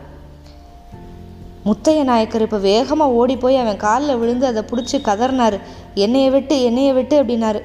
முத்தைய 1.66 2.04
நாயக்கர் 2.04 2.42
இப்போ 2.42 2.58
வேகமாக 2.58 3.18
ஓடி 3.22 3.36
போய் 3.38 3.58
அவன் 3.58 3.82
காலில் 3.86 4.18
விழுந்து 4.18 4.46
அதை 4.52 4.62
பிடிச்சி 4.70 4.98
கதறினார். 5.08 5.58
என்னைய 6.06 6.30
விட்டு 6.30 6.64
என்னைய 6.64 6.94
விட்டு 6.94 7.24
அப்படின்னாரு. 7.24 7.62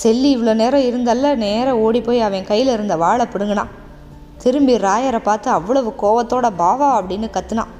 செல்லி 0.00 0.30
இவ்வளோ 0.36 0.54
நேரம் 0.54 0.86
இருந்தால 0.88 1.34
நேராக 1.44 1.78
ஓடி 1.78 2.00
போய் 2.00 2.20
அவன் 2.20 2.48
கையில் 2.50 2.72
இருந்த 2.72 2.96
வாழை 2.96 3.26
பிடுங்கினான். 3.26 3.72
திரும்பி 4.42 4.76
ராயரை 4.76 5.18
பார்த்து 5.18 5.50
அவ்வளவு 5.50 5.94
கோவத்தோட 6.02 6.46
பாவா 6.58 6.90
அப்படின்னு 7.00 7.28
கத்துனான். 7.36 7.72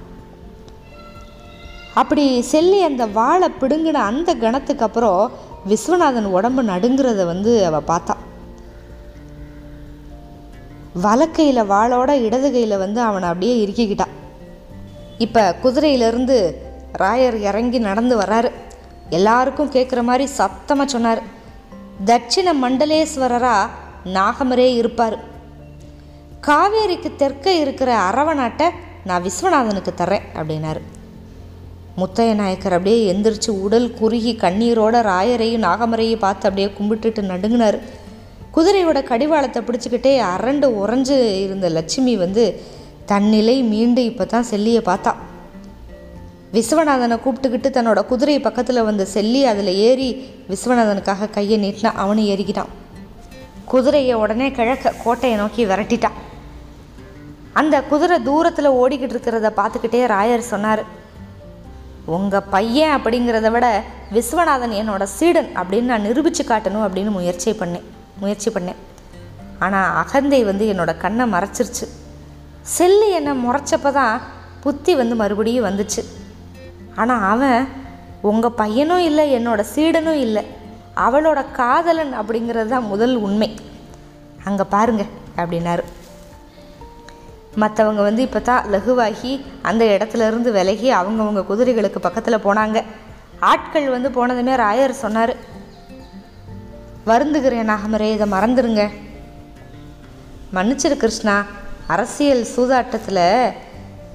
அப்படி 1.94 2.42
செல்லி 2.42 2.82
அந்த 2.82 3.06
வாழை 3.06 3.48
பிடுங்கின 3.60 3.92
அந்த 3.92 4.34
கணத்துக்கு 4.34 4.84
அப்புறம் 4.84 5.30
விஸ்வநாதன் 5.68 6.24
உடம்பு 6.24 6.62
நடுங்கிறத 6.62 7.24
வந்து 7.24 7.66
அவ 7.66 7.80
பார்த்தா. 7.80 8.14
வலக்கையில் 11.02 11.62
வாளோட 11.62 12.10
இடது 12.22 12.52
கையில் 12.52 12.78
வந்து 12.78 13.00
அவனை 13.00 13.28
அப்படியே 13.28 13.66
இறுக்கிக்கிட்டான் 13.66 14.14
இப்போ 15.18 15.54
குதிரையிலிருந்து 15.62 16.54
ராயர் 16.98 17.34
இறங்கி 17.34 17.78
நடந்து 17.78 18.20
வர்றாரு. 18.20 18.50
எல்லாருக்கும் 19.10 19.72
கேட்குற 19.72 20.02
மாதிரி 20.02 20.26
சத்தமாக 20.26 20.90
சொன்னார். 20.90 21.22
தட்சிண 22.04 22.52
மண்டலேஸ்வரராக 22.62 23.68
நாகமரே 24.04 24.74
இருப்பார். 24.74 25.18
காவேரிக்கு 26.46 27.10
தெற்க 27.16 27.46
இருக்கிற 27.46 27.98
அரவநாட்டை 27.98 28.70
நான் 29.04 29.22
விஸ்வநாதனுக்கு 29.22 29.92
தர்றேன் 29.96 30.22
அப்படின்னாரு. 30.34 30.80
முத்தைய 32.00 32.32
நாயக்கர் 32.34 32.76
அப்படியே 32.76 32.98
எந்திரிச்சு 33.12 33.50
உடல் 33.64 33.88
குறுகி 34.00 34.32
கண்ணீரோட 34.42 34.96
ராயரையும் 35.10 35.64
நாகமரையும் 35.68 36.24
பார்த்து 36.24 36.46
அப்படியே 36.48 36.68
கும்பிட்டுட்டு 36.78 37.22
நடுங்கினார். 37.30 37.78
குதிரையோட 38.56 38.98
கடிவாளத்தை 39.10 39.60
பிடிச்சிக்கிட்டே 39.62 40.12
அரண்டு 40.34 40.68
உறைஞ்சு 40.82 41.16
இருந்த 41.44 41.68
லட்சுமி 41.68 42.14
வந்து 42.16 42.44
தன்னிலை 43.10 43.56
மீண்டு 43.62 44.02
இப்போ 44.04 44.24
தான் 44.24 44.48
செல்லியை 44.50 44.82
பார்த்தா. 44.90 45.12
விஸ்வநாதனை 46.52 47.16
கூப்பிட்டுக்கிட்டு 47.24 47.70
தன்னோட 47.76 48.00
குதிரை 48.10 48.36
பக்கத்தில் 48.40 48.86
வந்த 48.88 49.04
செல்லி 49.14 49.40
அதில் 49.44 49.72
ஏறி 49.88 50.08
விஸ்வநாதனுக்காக 50.50 51.30
கையை 51.30 51.58
நீட்டினா 51.64 51.92
அவனும் 52.02 52.28
ஏறிக்கிட்டான். 52.34 52.72
குதிரையை 53.72 54.14
உடனே 54.22 54.48
கிழக்க 54.50 54.94
கோட்டையை 55.04 55.38
நோக்கி 55.38 55.64
விரட்டிட்டான். 55.66 56.16
அந்த 57.60 57.76
குதிரை 57.90 58.16
தூரத்தில் 58.22 58.76
ஓடிக்கிட்டு 58.80 59.14
இருக்கிறத 59.16 59.50
பார்த்துக்கிட்டே 59.60 60.00
ராயர் 60.14 60.50
சொன்னார் 60.52 60.82
உங்கள் 62.16 62.48
பையன் 62.52 62.94
அப்படிங்கிறத 62.96 63.48
விட 63.54 63.66
விஸ்வநாதன் 64.16 64.74
என்னோட 64.80 65.04
சீடன் 65.16 65.50
அப்படின்னு 65.60 65.90
நான் 65.92 66.06
நிரூபித்து 66.08 66.42
காட்டணும் 66.50 66.84
அப்படின்னு 66.86 67.10
முயற்சி 67.16 67.50
பண்ணேன். 67.60 67.86
முயற்சி 68.22 68.50
பண்ணேன். 68.50 68.78
ஆனால் 69.64 69.94
அகந்தை 70.02 70.40
வந்து 70.50 70.64
என்னோட 70.72 70.92
கண்ணை 71.04 71.24
மறைச்சிருச்சு. 71.34 71.86
செல்லு 72.76 73.08
என்னை 73.18 73.32
முறைச்சப்ப 73.44 73.92
தான் 74.00 74.16
புத்தி 74.64 74.94
வந்து 75.00 75.14
மறுபடியும் 75.22 75.68
வந்துச்சு. 75.68 76.02
ஆனால் 77.02 77.26
அவன் 77.32 77.60
உங்கள் 78.30 78.56
பையனும் 78.60 79.04
இல்லை 79.08 79.24
என்னோட 79.38 79.60
சீடனும் 79.74 80.22
இல்லை. 80.26 80.44
அவளோட 81.06 81.40
காதலன் 81.60 82.14
அப்படிங்கிறது 82.20 82.70
தான் 82.74 82.90
முதல் 82.92 83.14
உண்மை. 83.26 83.50
அங்கே 84.48 84.64
பாருங்க 84.74 85.04
அப்படின்னாரு. 85.40 85.84
மற்றவங்க 87.56 88.02
வந்து 88.02 88.22
இப்போ 88.22 88.40
தான் 88.40 88.66
லகுவாகி 88.72 89.44
அந்த 89.62 89.84
இடத்துல 89.84 90.26
இருந்து 90.26 90.52
விலகி 90.52 90.92
அவங்கவுங்க 90.92 91.42
குதிரைகளுக்கு 91.50 92.00
பக்கத்தில் 92.00 92.44
போனாங்க. 92.46 92.82
ஆட்கள் 93.40 93.88
வந்து 93.90 94.08
போனதுமே 94.08 94.54
ராயர் 94.64 95.02
சொன்னார் 95.04 95.34
வருந்துகிறேன் 97.06 97.70
நாகமரே 97.72 98.12
இதை 98.14 98.26
மறந்துடுங்க 98.32 98.90
மன்னிச்சிரு 100.56 100.96
கிருஷ்ணா 100.96 101.44
அரசியல் 101.86 102.44
சூதாட்டத்தில் 102.56 103.54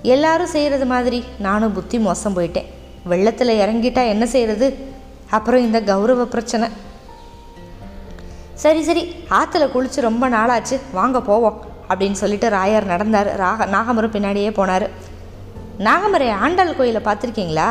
எல்லாரும் 0.01 0.53
செய்கிறது 0.55 0.85
மாதிரி 0.85 1.23
நானும் 1.39 1.73
புத்தி 1.73 1.99
மோசம் 1.99 2.35
போயிட்டேன். 2.37 2.69
வெள்ளத்தில் 3.11 3.59
இறங்கிட்டா 3.63 4.07
என்ன 4.07 4.25
செய்கிறது 4.25 4.67
அப்புறம் 5.29 5.61
இந்த 5.61 5.81
கௌரவ 5.81 6.25
பிரச்சனை. 6.25 6.69
சரி 8.53 8.83
சரி 8.83 9.15
ஆற்றுல 9.29 9.67
குளிச்சு 9.75 9.99
ரொம்ப 10.01 10.29
நாளாச்சு 10.29 10.79
வாங்க 10.93 11.21
போவோம். 11.21 11.59
அப்படின்னு 11.93 12.11
சொல்லிட்டு 12.11 12.49
ராயர் 12.49 12.83
நடந்தார். 12.83 13.35
ராக 13.35 13.65
நாகமரம் 13.65 14.13
பின்னாடியே 14.15 14.49
போனார். 14.49 14.89
நாகமரை 15.79 16.31
ஆண்டாள் 16.31 16.75
கோயிலை 16.75 17.01
பார்த்துருக்கீங்களா? 17.01 17.69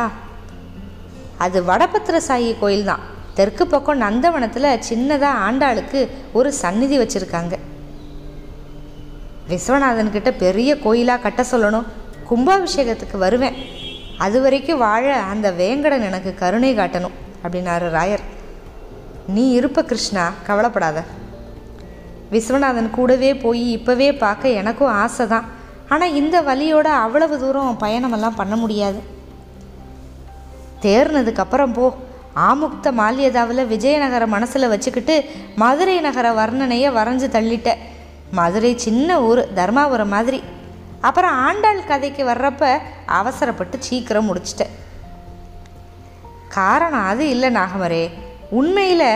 அது 1.37 1.63
வடபத்திர 1.63 2.21
சாயி 2.27 2.59
கோயில் 2.59 2.83
தான். 2.83 2.99
தெற்கு 3.33 3.67
பக்கம் 3.67 4.01
நந்தவனத்தில் 4.01 4.79
சின்னதாக 4.89 5.29
ஆண்டாளுக்கு 5.49 6.09
ஒரு 6.33 6.53
சந்நிதி 6.53 6.99
வச்சுருக்காங்க. 6.99 7.57
விஸ்வநாதன்கிட்ட 9.49 10.31
பெரிய 10.37 10.79
கோயிலாக 10.79 11.21
கட்ட 11.21 11.45
சொல்லணும். 11.51 11.87
கும்பாபிஷேகத்துக்கு 12.29 13.17
வருவேன். 13.17 13.55
அது 14.17 14.41
வரைக்கும் 14.41 14.77
வாழ 14.77 15.15
அந்த 15.15 15.51
வேங்கடன் 15.51 16.05
எனக்கு 16.09 16.35
கருணை 16.35 16.77
காட்டணும் 16.77 17.17
அப்படின்னாரு 17.43 17.89
ராயர். 17.97 18.23
நீ 19.27 19.51
இருப்ப 19.51 19.83
கிருஷ்ணா 19.83 20.31
கவலைப்படாத. 20.43 21.03
விஸ்வநாதன் 22.33 22.89
கூடவே 22.89 23.31
போய் 23.43 23.65
இப்போவே 23.77 24.07
பார்க்க 24.17 24.57
எனக்கும் 24.61 24.95
ஆசை 25.03 25.25
தான் 25.27 25.47
ஆனால் 25.89 26.15
இந்த 26.21 26.35
வழியோட 26.41 26.87
அவ்வளவு 27.05 27.35
தூரம் 27.39 27.81
பயணமெல்லாம் 27.81 28.39
பண்ண 28.41 28.55
முடியாது. 28.55 28.99
தேர்னதுக்கப்புறம் 30.85 31.73
போ. 31.73 31.85
ஆமுக்த 32.47 32.87
மால்யதாவில் 32.99 33.69
விஜயநகர 33.73 34.23
மனசில் 34.27 34.71
வச்சுக்கிட்டு 34.73 35.15
மதுரை 35.55 35.97
நகர 35.99 36.27
வர்ணனையை 36.39 36.89
வரைஞ்சு 36.97 37.27
தள்ளிட்ட. 37.35 37.69
மதுரை 38.39 38.71
சின்ன 38.85 39.19
ஊர் 39.21 39.41
தர்மாபுரம் 39.55 40.13
மாதிரி. 40.15 40.39
அப்புறம் 41.07 41.35
ஆண்டாள் 41.47 41.87
கதைக்கு 41.91 42.23
வர்றப்ப 42.31 42.63
அவசரப்பட்டு 43.19 43.77
சீக்கிரம் 43.87 44.27
முடிச்சிட்டேன் 44.29 44.73
காரணம் 46.57 47.07
அது 47.11 47.23
இல்லை 47.33 47.49
நாகமரே. 47.55 48.03
உண்மையில் 48.59 49.07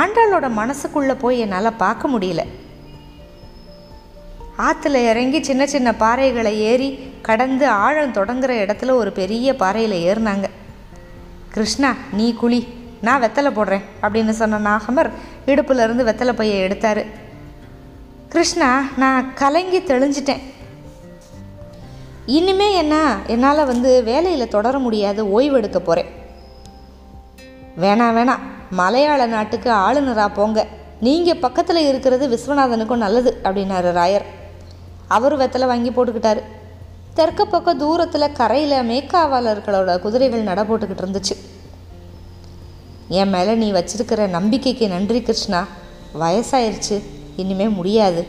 ஆண்டாளோட 0.00 0.46
மனசுக்குள்ளே 0.60 1.14
போய் 1.22 1.42
என்னால் 1.44 1.78
பார்க்க 1.84 2.12
முடியல. 2.14 2.42
ஆற்றுல 4.58 4.94
இறங்கி 4.94 5.42
சின்ன 5.42 5.66
சின்ன 5.66 5.90
பாறைகளை 5.90 6.52
ஏறி 6.52 7.12
கடந்து 7.22 7.68
ஆழம் 7.68 8.12
தொடங்குற 8.12 8.52
இடத்துல 8.64 8.90
ஒரு 8.90 9.12
பெரிய 9.12 9.56
பாறையில் 9.56 10.04
ஏறினாங்க. 10.04 10.44
கிருஷ்ணா 11.50 11.94
நீ 12.12 12.34
குழி 12.34 12.66
நான் 13.00 13.22
வெத்தலை 13.22 13.50
போடுறேன் 13.50 13.84
அப்படின்னு 14.02 14.30
சொன்ன 14.30 14.58
நாகமர் 14.58 15.10
இடுப்புலேருந்து 15.46 16.06
வெத்தலை 16.08 16.32
பையை 16.32 16.58
எடுத்தார். 16.58 17.04
கிருஷ்ணா 18.28 18.84
நான் 18.96 19.34
கலங்கி 19.34 19.78
தெளிஞ்சிட்டேன். 19.78 20.42
இனிமே 22.26 22.74
என்ன? 22.74 23.16
என்னால் 23.26 23.66
வந்து 23.66 24.02
வேலையில் 24.02 24.48
தொடர 24.48 24.78
முடியாது. 24.78 25.30
ஓய்வு 25.30 25.56
எடுக்க 25.56 25.80
போகிறேன் 25.80 26.12
வேணாம் 27.80 28.16
வேணாம் 28.18 28.38
மலையாள 28.70 29.26
நாட்டுக்கு 29.26 29.70
ஆளுநராக 29.70 30.34
போங்க. 30.34 30.66
நீங்கள் 31.00 31.36
பக்கத்தில் 31.36 31.88
இருக்கிறது 31.88 32.26
விஸ்வநாதனுக்கும் 32.28 32.96
நல்லது 32.96 33.40
அப்படின்னாரு 33.44 33.90
ராயர். 34.00 34.24
அவர் 35.16 35.36
வெத்தலை 35.38 35.66
வாங்கி 35.66 35.90
போட்டுக்கிட்டாரு. 35.90 36.42
தெற்கு 37.14 37.46
பக்கம் 37.46 37.78
தூரத்தில் 37.78 38.32
கரையில் 38.32 38.86
மேற்காவலர்களோட 38.90 39.98
குதிரைகள் 39.98 40.42
நட 40.42 40.62
போட்டுக்கிட்டு 40.62 41.04
இருந்துச்சு. 41.04 41.34
என் 43.08 43.28
மேலே 43.28 43.54
நீ 43.54 43.72
வச்சிருக்கிற 43.72 44.28
நம்பிக்கைக்கு 44.28 44.88
நன்றி 44.88 45.20
கிருஷ்ணா. 45.22 45.66
வயசாயிருச்சு 46.20 47.02
இனிமே 47.36 47.68
முடியாது. 47.68 48.24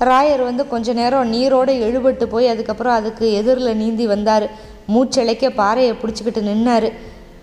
ராயர் 0.00 0.42
வந்து 0.42 0.68
கொஞ்ச 0.68 0.92
நேரம் 0.92 1.28
நீரோடு 1.28 1.72
எழுபட்டு 1.72 2.24
போய் 2.24 2.48
அதுக்கப்புறம் 2.48 2.92
அதுக்கு 2.92 3.32
எதிரில் 3.32 3.76
நீந்தி 3.76 4.06
வந்தார். 4.06 4.50
மூச்சழைக்க 4.94 5.48
பாறையை 5.50 5.92
பிடிச்சிக்கிட்டு 5.92 6.42
நின்னார். 6.50 6.92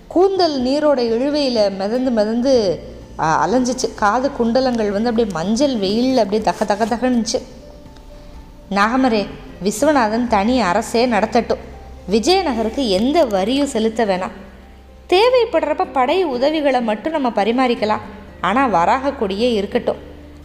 கூந்தல் 0.08 0.58
நீரோட 0.62 1.00
இழுவையில் 1.02 1.76
மிதந்து 1.78 2.12
மிதந்து 2.12 2.54
அலைஞ்சிச்சு. 3.18 3.88
காது 3.96 4.28
குண்டலங்கள் 4.38 4.92
வந்து 4.92 5.10
அப்படியே 5.10 5.34
மஞ்சள் 5.38 5.76
வெயிலில் 5.84 6.22
அப்படியே 6.24 6.44
தக 6.50 6.66
தக 6.66 6.86
தகனுச்சு 6.86 7.40
நாகமரே 8.78 9.24
விஸ்வநாதன் 9.66 10.28
தனி 10.28 10.56
அரசே 10.62 11.06
நடத்தட்டும். 11.06 11.64
விஜயநகருக்கு 12.14 12.84
எந்த 13.00 13.18
வரியும் 13.26 13.72
செலுத்த 13.76 14.06
வேணாம். 14.06 14.36
தேவைப்படுறப்ப 15.14 15.86
படை 15.92 16.18
உதவிகளை 16.36 16.82
மட்டும் 16.82 17.16
நம்ம 17.16 17.30
பரிமாறிக்கலாம். 17.30 18.06
ஆனால் 18.42 18.70
வராக 18.70 19.14
கொடியே 19.14 19.54
இருக்கட்டும். 19.54 20.02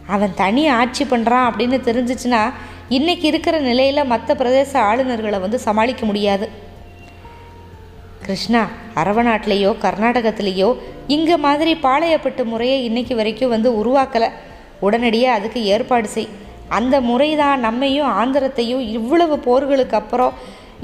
அவன் 0.06 0.34
தனி 0.34 0.62
ஆட்சி 0.68 1.04
பண்ணுறான் 1.04 1.48
அப்படின்னு 1.48 1.78
தெரிஞ்சிச்சுன்னா 1.88 2.42
இன்றைக்கி 2.96 3.26
இருக்கிற 3.32 3.58
நிலையில் 3.58 4.10
மற்ற 4.12 4.34
பிரதேச 4.34 4.72
ஆளுநர்களை 4.90 5.40
வந்து 5.40 5.58
சமாளிக்க 5.58 6.06
முடியாது. 6.06 6.48
கிருஷ்ணா 8.30 8.60
அரவநாட்டிலேயோ 9.00 9.70
கர்நாடகத்திலேயோ 9.84 10.68
இங்கே 11.14 11.36
மாதிரி 11.44 11.72
பாளையப்பட்டு 11.84 12.42
முறையை 12.50 12.76
இன்னைக்கு 12.88 13.14
வரைக்கும் 13.20 13.52
வந்து 13.54 13.70
உருவாக்கலை. 13.80 14.28
உடனடியாக 14.86 15.38
அதுக்கு 15.38 15.60
ஏற்பாடு 15.74 16.08
செய். 16.08 16.28
அந்த 16.78 16.94
முறை 17.08 17.28
தான் 17.40 17.64
நம்மையும் 17.66 18.12
ஆந்திரத்தையும் 18.20 18.84
இவ்வளவு 18.98 19.36
போர்களுக்கு 19.48 19.96
அப்புறம் 20.00 20.34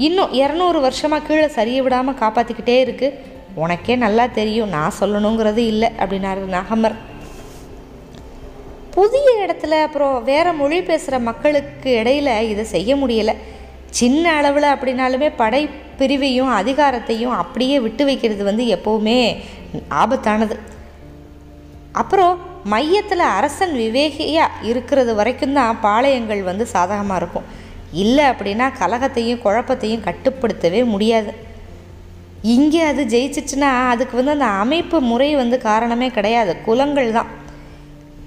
இன்னும் 0.07 0.33
இரநூறு 0.41 0.79
வருஷமாக 0.85 1.25
கீழே 1.27 1.47
சரிய 1.57 1.81
விடாமல் 1.83 2.19
காப்பாற்றிக்கிட்டே 2.23 2.77
இருக்கு. 2.85 3.09
உனக்கே 3.63 3.95
நல்லா 4.05 4.25
தெரியும் 4.39 4.73
நான் 4.77 4.97
சொல்லணுங்கிறது 5.01 5.63
இல்லை 5.73 5.91
அப்படின்னாரு 6.01 6.43
நகமர் 6.57 6.97
புதிய 8.95 9.27
இடத்துல 9.45 9.79
அப்புறம் 9.87 10.17
வேற 10.31 10.47
மொழி 10.61 10.79
பேசுகிற 10.81 11.19
மக்களுக்கு 11.29 11.91
இடையில 12.01 12.29
இதை 12.53 12.65
செய்ய 12.75 12.91
முடியலை. 13.03 13.35
சின்ன 13.91 14.23
அளவில் 14.33 14.73
அப்படின்னாலுமே 14.73 15.29
படை 15.35 15.69
பிரிவையும் 15.99 16.51
அதிகாரத்தையும் 16.59 17.35
அப்படியே 17.41 17.79
விட்டு 17.79 18.03
வைக்கிறது 18.05 18.43
வந்து 18.43 18.63
எப்போவுமே 18.75 19.19
ஆபத்தானது. 20.01 20.57
அப்புறம் 21.91 22.35
மையத்தில் 22.63 23.19
அரசன் 23.19 23.73
விவேகியாக 23.73 24.59
இருக்கிறது 24.63 25.15
வரைக்கும் 25.15 25.53
தான் 25.53 25.79
பாளையங்கள் 25.81 26.43
வந்து 26.43 26.65
சாதகமாக 26.65 27.19
இருக்கும். 27.21 27.47
இல்லை 27.91 28.25
அப்படின்னா 28.25 28.65
கலகத்தையும் 28.79 29.43
குழப்பத்தையும் 29.45 30.05
கட்டுப்படுத்தவே 30.07 30.85
முடியாது. 30.85 31.33
இங்கே 32.41 32.81
அது 32.81 33.03
ஜெயிச்சிச்சுன்னா 33.03 33.69
அதுக்கு 33.93 34.15
வந்து 34.15 34.35
அந்த 34.35 34.49
அமைப்பு 34.63 34.97
முறை 35.01 35.35
வந்து 35.35 35.57
காரணமே 35.57 36.09
கிடையாது. 36.17 36.55
குலங்கள் 36.67 37.11
தான். 37.11 37.31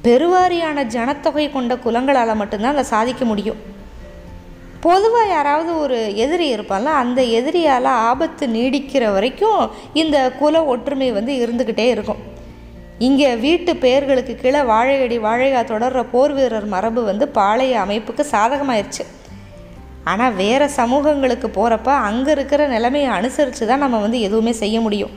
பெருவாரியான 0.05 0.85
ஜனத்தொகை 0.87 1.53
கொண்ட 1.53 1.75
குலங்களால் 1.77 2.41
மட்டும்தான் 2.43 2.75
அதை 2.75 2.85
சாதிக்க 2.85 3.25
முடியும். 3.25 3.61
பொதுவாக 4.85 5.29
யாராவது 5.31 5.71
ஒரு 5.85 5.97
எதிரி 6.25 6.47
இருப்பான்ல 6.55 6.93
அந்த 7.01 7.21
எதிரியால் 7.39 7.89
ஆபத்து 8.11 8.45
நீடிக்கிற 8.55 9.05
வரைக்கும் 9.15 9.63
இந்த 10.03 10.17
குல 10.41 10.63
ஒற்றுமை 10.73 11.09
வந்து 11.17 11.33
இருந்துக்கிட்டே 11.45 11.87
இருக்கும். 11.95 12.21
இங்கே 13.07 13.29
வீட்டு 13.45 13.73
பெயர்களுக்கு 13.85 14.35
கீழே 14.41 14.63
வாழையடி 14.71 15.19
வாழையா 15.27 15.61
தொடர்ற 15.73 16.01
போர் 16.13 16.35
வீரர் 16.39 16.69
மரபு 16.75 17.03
வந்து 17.11 17.27
பாளைய 17.39 17.77
அமைப்புக்கு 17.85 18.25
சாதகமாயிருச்சு. 18.35 19.05
ஆனால் 20.11 20.37
வேறு 20.43 20.67
சமூகங்களுக்கு 20.81 21.49
போகிறப்ப 21.59 21.91
அங்கே 22.09 22.31
இருக்கிற 22.37 22.63
நிலைமையை 22.75 23.11
அனுசரித்து 23.19 23.65
தான் 23.71 23.85
நம்ம 23.85 24.01
வந்து 24.05 24.21
எதுவுமே 24.27 24.53
செய்ய 24.63 24.77
முடியும். 24.87 25.15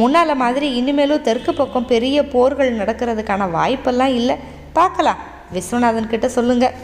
முன்னால் 0.00 0.40
மாதிரி 0.42 0.66
இனிமேலும் 0.80 1.26
தெற்கு 1.28 1.52
பக்கம் 1.54 1.90
பெரிய 1.92 2.18
போர்கள் 2.34 2.78
நடக்கிறதுக்கான 2.80 3.48
வாய்ப்பெல்லாம் 3.58 4.14
இல்லை. 4.20 4.36
பார்க்கலாம். 4.78 5.22
விஸ்வநாதன் 5.56 6.12
கிட்ட 6.12 6.28
சொல்லுங்கள் 6.36 6.76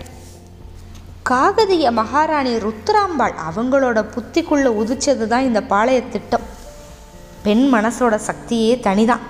காகதிய 1.31 1.89
மகாராணி 1.99 2.53
ருத்ராம்பாள் 2.63 3.35
அவங்களோட 3.49 3.99
புத்திக்குள்ளே 4.15 4.71
உதிச்சது 4.81 5.25
தான் 5.33 5.47
இந்த 5.49 5.61
பாளைய 5.73 5.99
திட்டம். 6.15 6.47
பெண் 7.45 7.63
மனசோட 7.75 8.15
சக்தியே 8.29 8.73
தனிதான். 8.87 9.23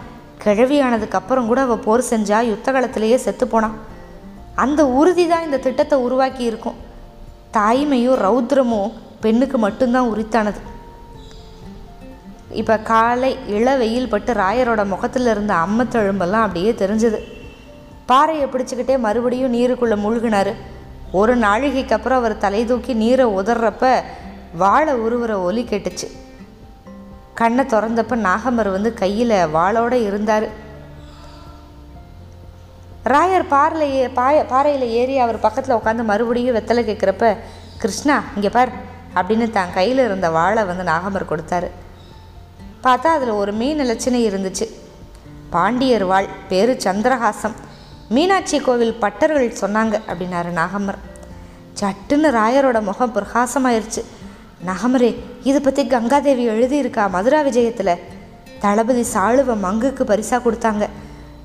கிழவியானதுக்கு 0.42 1.18
அப்புறம் 1.20 1.48
கூட 1.50 1.60
அவள் 1.66 1.82
போர் 1.86 2.04
செஞ்சா 2.10 2.38
யுத்த 2.50 2.72
காலத்திலேயே 2.76 3.18
செத்து 3.24 3.46
போனான் 3.48 3.76
அந்த 4.64 4.80
உறுதி 5.00 5.26
தான் 5.32 5.44
இந்த 5.48 5.60
திட்டத்தை 5.66 5.98
உருவாக்கி 6.06 6.42
இருக்கும். 6.50 6.78
தாய்மையும் 7.58 8.18
ரௌத்ரமும் 8.24 8.96
பெண்ணுக்கு 9.26 9.58
மட்டும்தான் 9.66 10.10
உரித்தானது. 10.14 10.60
இப்போ 12.62 12.76
காலை 12.92 13.32
இள 13.58 13.76
வெயில் 13.84 14.12
பட்டு 14.14 14.32
ராயரோட 14.42 14.82
முகத்தில் 14.94 15.32
இருந்த 15.34 15.54
அம்மத்தழும்பெல்லாம் 15.66 16.46
அப்படியே 16.46 16.72
தெரிஞ்சது. 16.82 17.20
பாறையை 18.10 18.48
பிடிச்சிக்கிட்டே 18.48 18.98
மறுபடியும் 19.06 19.56
நீருக்குள்ளே 19.58 19.98
மூழ்கினார். 20.04 20.54
ஒரு 21.12 21.38
நாழிகைக்கு 21.38 21.92
அப்புறம் 21.92 22.18
அவர் 22.18 22.38
தலை 22.38 22.64
தூக்கி 22.64 22.92
நீரை 22.92 23.27
உதறப்ப 23.27 24.03
வாழை 24.53 24.94
உருவுற 24.94 25.42
ஒலி 25.42 25.66
கேட்டுச்சு. 25.70 26.07
கண்ணை 27.35 27.64
திறந்தப்ப 27.64 28.14
நாகமர் 28.14 28.70
வந்து 28.70 28.94
கையில் 28.94 29.31
வாளோடு 29.31 29.99
இருந்தார். 30.07 30.46
ராயர் 33.05 33.46
பாறையில் 33.49 34.11
பாய 34.11 34.44
பாறையில் 34.46 34.87
ஏறி 34.88 35.18
அவர் 35.18 35.40
பக்கத்தில் 35.40 35.77
உட்காந்து 35.77 36.05
மறுபடியும் 36.05 36.57
வெத்தலை 36.57 36.83
கேட்குறப்ப 36.90 37.37
கிருஷ்ணா 37.79 38.23
இங்கே 38.35 38.49
பார் 38.49 38.73
அப்படின்னு 39.14 39.51
தான் 39.51 39.73
கையில் 39.75 39.99
இருந்த 39.99 40.31
வாழை 40.31 40.64
வந்து 40.64 40.85
நாகமர் 40.85 41.31
கொடுத்தாரு. 41.31 41.70
பார்த்தா 42.83 43.11
அதில் 43.16 43.38
ஒரு 43.42 43.53
மீன் 43.53 43.81
இலச்சினை 43.81 44.20
இருந்துச்சு. 44.31 44.68
பாண்டியர் 45.51 46.05
வாழ் 46.05 46.27
பேரு 46.49 46.81
சந்திரஹாசம். 46.85 47.57
மீனாட்சி 48.14 48.61
கோவில் 48.61 48.96
பட்டர்கள் 49.01 49.59
சொன்னாங்க 49.61 50.01
அப்படின்னாரு 50.11 50.51
நாகமர் 50.51 50.96
சட்டுன்னு 51.81 52.29
ராயரோட 52.37 52.83
முகம் 52.83 53.12
பிரகாசமாயிருச்சு. 53.14 54.03
நாகமரே 54.66 55.16
இதை 55.42 55.61
பற்றி 55.61 55.83
கங்காதேவி 55.85 56.44
எழுதியிருக்கா 56.55 57.11
மதுரா 57.11 57.40
விஜயத்தில்? 57.42 57.99
தளபதி 58.61 59.05
சாளுவ 59.14 59.55
மங்குக்கு 59.66 60.03
பரிசாக 60.03 60.51
கொடுத்தாங்க. 60.51 60.88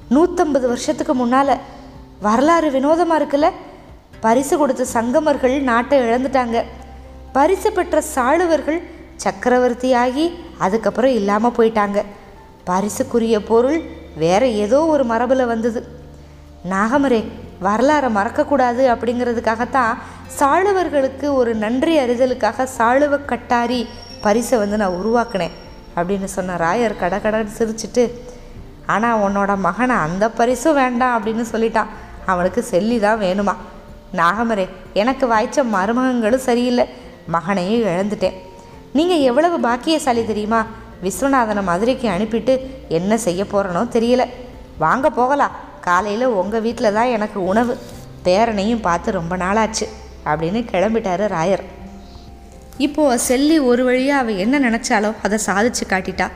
நூற்றம்பது 0.10 0.66
வருஷத்துக்கு 0.68 1.14
முன்னால் 1.14 1.58
வரலாறு 2.22 2.72
வினோதமாக 2.72 3.24
இருக்குல்ல? 3.24 3.52
பரிசு 4.20 4.58
கொடுத்த 4.58 4.86
சங்கமர்கள் 4.94 5.60
நாட்டை 5.62 6.00
இழந்துட்டாங்க. 6.00 6.64
பரிசு 7.32 7.72
பெற்ற 7.72 8.02
சாளுவர்கள் 8.16 8.82
சக்கரவர்த்தியாகி 9.24 10.34
அதுக்கப்புறம் 10.58 11.12
இல்லாமல் 11.12 11.58
போயிட்டாங்க. 11.58 12.02
பரிசுக்குரிய 12.66 13.40
பொருள் 13.46 13.82
வேற 14.16 14.48
ஏதோ 14.48 14.86
ஒரு 14.86 15.06
மரபில் 15.06 15.46
வந்தது. 15.46 15.95
நாகமரே 16.70 17.22
வரலாறை 17.64 18.10
மறக்கக்கூடாது 18.18 18.84
அப்படிங்கிறதுக்காகத்தான் 18.94 19.94
சாளுவர்களுக்கு 20.40 21.28
ஒரு 21.34 21.56
நன்றி 21.56 22.00
அறிதலுக்காக 22.00 22.68
சாளுவ 22.78 23.20
கட்டாரி 23.26 23.88
பரிசை 24.22 24.58
வந்து 24.58 24.78
நான் 24.78 24.98
உருவாக்கினேன் 25.02 25.56
அப்படின்னு 25.96 26.24
சொன்ன 26.24 26.56
ராயர் 26.56 27.02
கடகடன்னு 27.02 27.58
சிரிச்சிட்டு 27.58 28.04
ஆனால் 28.86 29.20
உன்னோட 29.20 29.58
மகனை 29.58 29.96
அந்த 29.96 30.30
பரிசும் 30.30 30.74
வேண்டாம் 30.74 31.14
அப்படின்னு 31.18 31.46
சொல்லிட்டான். 31.52 31.92
அவனுக்கு 32.26 32.62
செல்லி 32.64 33.00
தான் 33.00 33.22
வேணுமா? 33.22 33.54
நாகமரே 34.16 34.66
எனக்கு 34.94 35.26
வாய்ச்ச 35.28 35.64
மருமகங்களும் 35.76 36.46
சரியில்லை. 36.48 36.86
மகனையும் 37.28 37.88
இழந்துட்டேன். 37.88 38.36
நீங்கள் 38.94 39.20
எவ்வளவு 39.20 39.60
பாக்கியசாலி 39.60 40.26
தெரியுமா? 40.26 40.66
விஸ்வநாதனை 41.04 41.64
மதுரைக்கு 41.64 42.10
அனுப்பிட்டு 42.10 42.54
என்ன 42.88 43.18
செய்ய 43.18 43.44
போகிறனோ 43.44 43.84
தெரியல. 43.98 44.26
வாங்க 44.78 45.10
போகலாம். 45.10 45.56
காலையில் 45.88 46.26
உங்கள் 46.42 46.64
வீட்டில் 46.66 46.96
தான் 46.98 47.14
எனக்கு 47.18 47.40
உணவு. 47.52 47.76
பேரனையும் 48.26 48.86
பார்த்து 48.88 49.18
ரொம்ப 49.20 49.38
நாளாச்சு. 49.38 49.86
அப்படின்னு 50.30 50.62
கிளம்பிட்டாரு 50.72 51.26
ராயர். 51.36 51.64
இப்போது 52.86 53.22
செல்லி 53.28 53.58
ஒரு 53.70 53.84
வழியாக 53.90 54.22
அவள் 54.24 54.42
என்ன 54.46 54.60
நினச்சாலோ 54.60 55.12
அதை 55.26 55.38
சாதிச்சு 55.48 55.84
காட்டிட்டா. 55.92 56.28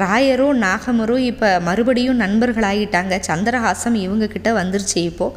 ராயரும் 0.00 0.58
நாகமரும் 0.64 1.26
இப்போ 1.30 1.50
மறுபடியும் 1.68 2.20
நண்பர்களாகிட்டாங்க 2.24 3.14
சந்திரஹாசம் 3.28 3.96
இவங்கக்கிட்ட 4.04 4.50
வந்துருச்சு 4.60 4.98
இப்போது 5.10 5.36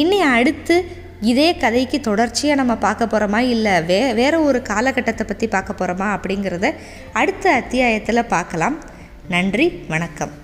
இனி 0.00 0.20
அடுத்து 0.36 0.76
இதே 1.30 1.48
கதைக்கு 1.62 1.98
தொடர்ச்சியாக 2.00 2.60
நம்ம 2.60 2.74
பார்க்க 2.86 3.04
போகிறோமா 3.12 3.40
இல்லை 3.54 3.74
வே 3.90 4.00
வேறு 4.20 4.38
ஒரு 4.48 4.58
காலகட்டத்தை 4.70 5.24
பற்றி 5.26 5.46
பார்க்க 5.54 5.78
போகிறோமா 5.80 6.08
அப்படிங்கிறத 6.16 6.70
அடுத்த 7.12 7.54
அத்தியாயத்தில் 7.60 8.30
பார்க்கலாம். 8.34 8.76
நன்றி 9.28 9.68
வணக்கம். 9.88 10.34